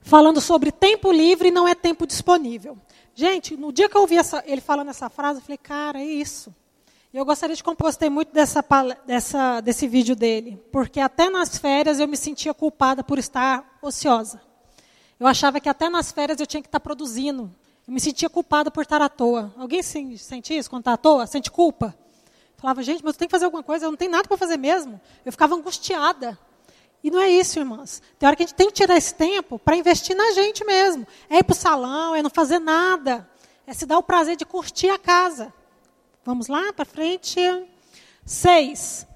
falando 0.00 0.40
sobre 0.40 0.72
tempo 0.72 1.12
livre 1.12 1.50
não 1.50 1.68
é 1.68 1.74
tempo 1.74 2.06
disponível. 2.06 2.76
Gente, 3.14 3.56
no 3.56 3.72
dia 3.72 3.88
que 3.88 3.96
eu 3.96 4.00
ouvi 4.00 4.16
essa, 4.16 4.42
ele 4.46 4.60
falando 4.60 4.88
essa 4.88 5.10
frase, 5.10 5.40
eu 5.40 5.42
falei, 5.42 5.58
cara, 5.58 6.00
é 6.00 6.04
isso. 6.04 6.54
E 7.12 7.16
eu 7.16 7.24
gostaria 7.24 7.56
de 7.56 7.62
compostei 7.62 8.08
muito 8.08 8.32
dessa, 8.32 8.64
dessa, 9.04 9.60
desse 9.60 9.88
vídeo 9.88 10.14
dele, 10.14 10.62
porque 10.70 11.00
até 11.00 11.28
nas 11.28 11.58
férias 11.58 11.98
eu 11.98 12.06
me 12.06 12.16
sentia 12.16 12.54
culpada 12.54 13.02
por 13.02 13.18
estar 13.18 13.78
ociosa. 13.82 14.40
Eu 15.18 15.26
achava 15.26 15.60
que 15.60 15.68
até 15.68 15.88
nas 15.88 16.12
férias 16.12 16.40
eu 16.40 16.46
tinha 16.46 16.62
que 16.62 16.68
estar 16.68 16.80
produzindo. 16.80 17.52
Eu 17.86 17.92
me 17.92 18.00
sentia 18.00 18.30
culpada 18.30 18.70
por 18.70 18.82
estar 18.82 19.02
à 19.02 19.08
toa. 19.08 19.52
Alguém 19.58 19.82
sente 19.82 20.56
isso 20.56 20.70
quando 20.70 20.82
está 20.82 20.92
à 20.92 20.96
toa? 20.96 21.26
Sente 21.26 21.50
culpa? 21.50 21.94
Falava, 22.56 22.82
gente, 22.82 23.02
mas 23.02 23.14
eu 23.14 23.18
tenho 23.18 23.28
que 23.28 23.32
fazer 23.32 23.46
alguma 23.46 23.62
coisa, 23.62 23.86
eu 23.86 23.90
não 23.90 23.96
tenho 23.96 24.12
nada 24.12 24.28
para 24.28 24.36
fazer 24.36 24.56
mesmo. 24.56 25.00
Eu 25.24 25.32
ficava 25.32 25.54
angustiada. 25.54 26.38
E 27.02 27.10
não 27.10 27.20
é 27.20 27.30
isso, 27.30 27.58
irmãs. 27.58 28.02
Tem 28.18 28.26
hora 28.26 28.36
que 28.36 28.42
a 28.42 28.46
gente 28.46 28.56
tem 28.56 28.66
que 28.66 28.74
tirar 28.74 28.96
esse 28.96 29.14
tempo 29.14 29.58
para 29.58 29.76
investir 29.76 30.14
na 30.14 30.32
gente 30.32 30.64
mesmo. 30.64 31.06
É 31.28 31.38
ir 31.38 31.44
para 31.44 31.52
o 31.52 31.56
salão, 31.56 32.14
é 32.14 32.22
não 32.22 32.30
fazer 32.30 32.58
nada. 32.58 33.28
É 33.66 33.72
se 33.72 33.86
dar 33.86 33.98
o 33.98 34.02
prazer 34.02 34.36
de 34.36 34.44
curtir 34.44 34.90
a 34.90 34.98
casa. 34.98 35.52
Vamos 36.24 36.48
lá 36.48 36.72
para 36.72 36.84
frente. 36.84 37.40
Seis. 38.24 39.06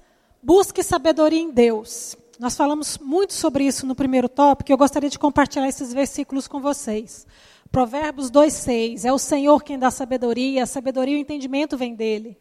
Busque 0.41 0.81
sabedoria 0.83 1.39
em 1.39 1.51
Deus. 1.51 2.17
Nós 2.39 2.55
falamos 2.55 2.97
muito 2.97 3.33
sobre 3.33 3.65
isso 3.65 3.85
no 3.85 3.95
primeiro 3.95 4.27
tópico, 4.27 4.69
eu 4.69 4.77
gostaria 4.77 5.09
de 5.09 5.17
compartilhar 5.17 5.69
esses 5.69 5.93
versículos 5.93 6.47
com 6.49 6.59
vocês. 6.59 7.25
Provérbios 7.71 8.29
2,6. 8.29 9.05
É 9.05 9.13
o 9.13 9.17
Senhor 9.17 9.63
quem 9.63 9.79
dá 9.79 9.89
sabedoria, 9.89 10.63
a 10.63 10.65
sabedoria 10.65 11.15
e 11.15 11.17
o 11.17 11.21
entendimento 11.21 11.77
vem 11.77 11.95
dele. 11.95 12.37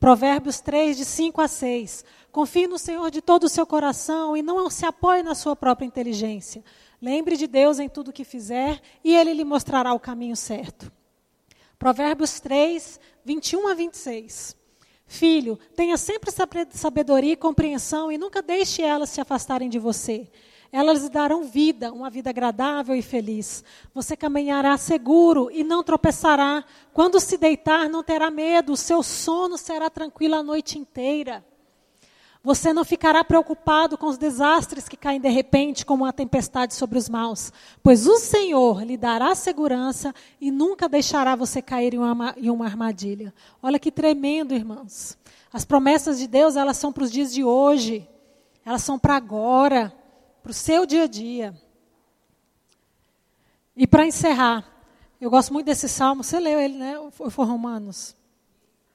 Provérbios 0.00 0.60
3, 0.60 0.96
de 0.96 1.04
5 1.04 1.40
a 1.40 1.48
6. 1.48 2.04
Confie 2.36 2.66
no 2.66 2.78
Senhor 2.78 3.10
de 3.10 3.22
todo 3.22 3.44
o 3.44 3.48
seu 3.48 3.66
coração 3.66 4.36
e 4.36 4.42
não 4.42 4.68
se 4.68 4.84
apoie 4.84 5.22
na 5.22 5.34
sua 5.34 5.56
própria 5.56 5.86
inteligência. 5.86 6.62
Lembre 7.00 7.34
de 7.34 7.46
Deus 7.46 7.78
em 7.78 7.88
tudo 7.88 8.12
que 8.12 8.24
fizer 8.24 8.78
e 9.02 9.16
ele 9.16 9.32
lhe 9.32 9.42
mostrará 9.42 9.94
o 9.94 9.98
caminho 9.98 10.36
certo. 10.36 10.92
Provérbios 11.78 12.38
3, 12.38 13.00
21 13.24 13.68
a 13.68 13.72
26. 13.72 14.54
Filho, 15.06 15.58
tenha 15.74 15.96
sempre 15.96 16.30
sabedoria 16.72 17.32
e 17.32 17.36
compreensão 17.36 18.12
e 18.12 18.18
nunca 18.18 18.42
deixe 18.42 18.82
elas 18.82 19.08
se 19.08 19.18
afastarem 19.18 19.70
de 19.70 19.78
você. 19.78 20.30
Elas 20.70 21.04
lhe 21.04 21.08
darão 21.08 21.42
vida, 21.42 21.90
uma 21.90 22.10
vida 22.10 22.28
agradável 22.28 22.94
e 22.94 23.00
feliz. 23.00 23.64
Você 23.94 24.14
caminhará 24.14 24.76
seguro 24.76 25.50
e 25.50 25.64
não 25.64 25.82
tropeçará. 25.82 26.62
Quando 26.92 27.18
se 27.18 27.38
deitar, 27.38 27.88
não 27.88 28.04
terá 28.04 28.30
medo, 28.30 28.74
o 28.74 28.76
seu 28.76 29.02
sono 29.02 29.56
será 29.56 29.88
tranquilo 29.88 30.34
a 30.34 30.42
noite 30.42 30.78
inteira. 30.78 31.42
Você 32.46 32.72
não 32.72 32.84
ficará 32.84 33.24
preocupado 33.24 33.98
com 33.98 34.06
os 34.06 34.16
desastres 34.16 34.88
que 34.88 34.96
caem 34.96 35.20
de 35.20 35.28
repente, 35.28 35.84
como 35.84 36.04
uma 36.04 36.12
tempestade 36.12 36.74
sobre 36.74 36.96
os 36.96 37.08
maus, 37.08 37.52
pois 37.82 38.06
o 38.06 38.18
Senhor 38.18 38.84
lhe 38.84 38.96
dará 38.96 39.34
segurança 39.34 40.14
e 40.40 40.48
nunca 40.48 40.88
deixará 40.88 41.34
você 41.34 41.60
cair 41.60 41.94
em 41.94 41.98
uma, 41.98 42.36
em 42.36 42.48
uma 42.48 42.64
armadilha. 42.64 43.34
Olha 43.60 43.80
que 43.80 43.90
tremendo, 43.90 44.54
irmãos. 44.54 45.18
As 45.52 45.64
promessas 45.64 46.20
de 46.20 46.28
Deus, 46.28 46.54
elas 46.54 46.76
são 46.76 46.92
para 46.92 47.02
os 47.02 47.10
dias 47.10 47.34
de 47.34 47.42
hoje, 47.42 48.08
elas 48.64 48.82
são 48.82 48.96
para 48.96 49.16
agora, 49.16 49.92
para 50.40 50.50
o 50.50 50.54
seu 50.54 50.86
dia 50.86 51.02
a 51.02 51.08
dia. 51.08 51.52
E 53.76 53.88
para 53.88 54.06
encerrar, 54.06 54.64
eu 55.20 55.30
gosto 55.30 55.52
muito 55.52 55.66
desse 55.66 55.88
salmo, 55.88 56.22
você 56.22 56.38
leu 56.38 56.60
ele, 56.60 56.78
né? 56.78 56.96
Foi, 57.10 57.28
foi 57.28 57.44
Romanos? 57.44 58.14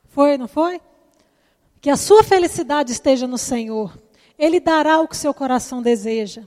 Foi, 0.08 0.38
não 0.38 0.48
foi? 0.48 0.80
Que 1.82 1.90
a 1.90 1.98
sua 1.98 2.24
felicidade 2.24 2.92
esteja 2.92 3.26
no 3.26 3.40
Senhor. 3.40 3.98
Ele 4.38 4.60
dará 4.60 5.00
o 5.00 5.08
que 5.08 5.18
seu 5.18 5.34
coração 5.34 5.82
deseja. 5.82 6.44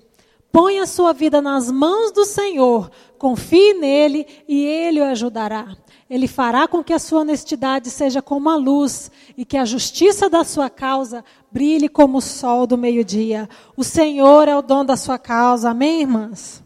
Põe 0.52 0.78
a 0.78 0.86
sua 0.86 1.12
vida 1.12 1.42
nas 1.42 1.68
mãos 1.68 2.12
do 2.12 2.24
Senhor, 2.24 2.88
confie 3.18 3.74
nele 3.74 4.24
e 4.46 4.64
ele 4.64 5.00
o 5.00 5.04
ajudará. 5.04 5.76
Ele 6.08 6.28
fará 6.28 6.68
com 6.68 6.84
que 6.84 6.92
a 6.92 6.98
sua 7.00 7.22
honestidade 7.22 7.90
seja 7.90 8.22
como 8.22 8.48
a 8.48 8.54
luz 8.54 9.10
e 9.36 9.44
que 9.44 9.56
a 9.56 9.64
justiça 9.64 10.30
da 10.30 10.44
sua 10.44 10.70
causa 10.70 11.24
brilhe 11.50 11.88
como 11.88 12.18
o 12.18 12.22
sol 12.22 12.68
do 12.68 12.78
meio-dia. 12.78 13.48
O 13.76 13.82
Senhor 13.82 14.46
é 14.46 14.56
o 14.56 14.62
dom 14.62 14.84
da 14.84 14.96
sua 14.96 15.18
causa. 15.18 15.70
Amém, 15.70 16.02
irmãs? 16.02 16.62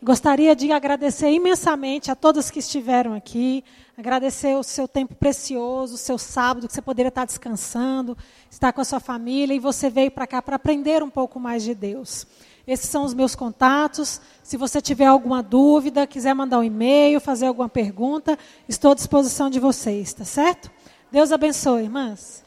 Gostaria 0.00 0.54
de 0.54 0.70
agradecer 0.70 1.30
imensamente 1.30 2.12
a 2.12 2.14
todos 2.14 2.48
que 2.48 2.60
estiveram 2.60 3.12
aqui, 3.12 3.64
agradecer 3.96 4.54
o 4.56 4.62
seu 4.62 4.86
tempo 4.86 5.14
precioso, 5.14 5.94
o 5.94 5.98
seu 5.98 6.18
sábado, 6.18 6.66
que 6.66 6.74
você 6.74 6.82
poderia 6.82 7.08
estar 7.08 7.24
descansando, 7.24 8.16
estar 8.50 8.72
com 8.72 8.80
a 8.80 8.84
sua 8.84 9.00
família, 9.00 9.54
e 9.54 9.58
você 9.58 9.88
veio 9.88 10.10
para 10.10 10.26
cá 10.26 10.42
para 10.42 10.56
aprender 10.56 11.02
um 11.02 11.10
pouco 11.10 11.40
mais 11.40 11.62
de 11.62 11.74
Deus. 11.74 12.26
Esses 12.66 12.90
são 12.90 13.04
os 13.04 13.14
meus 13.14 13.34
contatos. 13.34 14.20
Se 14.42 14.56
você 14.56 14.80
tiver 14.80 15.06
alguma 15.06 15.42
dúvida, 15.42 16.06
quiser 16.06 16.34
mandar 16.34 16.58
um 16.58 16.64
e-mail, 16.64 17.20
fazer 17.20 17.46
alguma 17.46 17.68
pergunta, 17.68 18.38
estou 18.68 18.90
à 18.90 18.94
disposição 18.94 19.48
de 19.48 19.60
vocês, 19.60 20.12
tá 20.12 20.24
certo? 20.24 20.70
Deus 21.10 21.32
abençoe, 21.32 21.84
irmãs. 21.84 22.45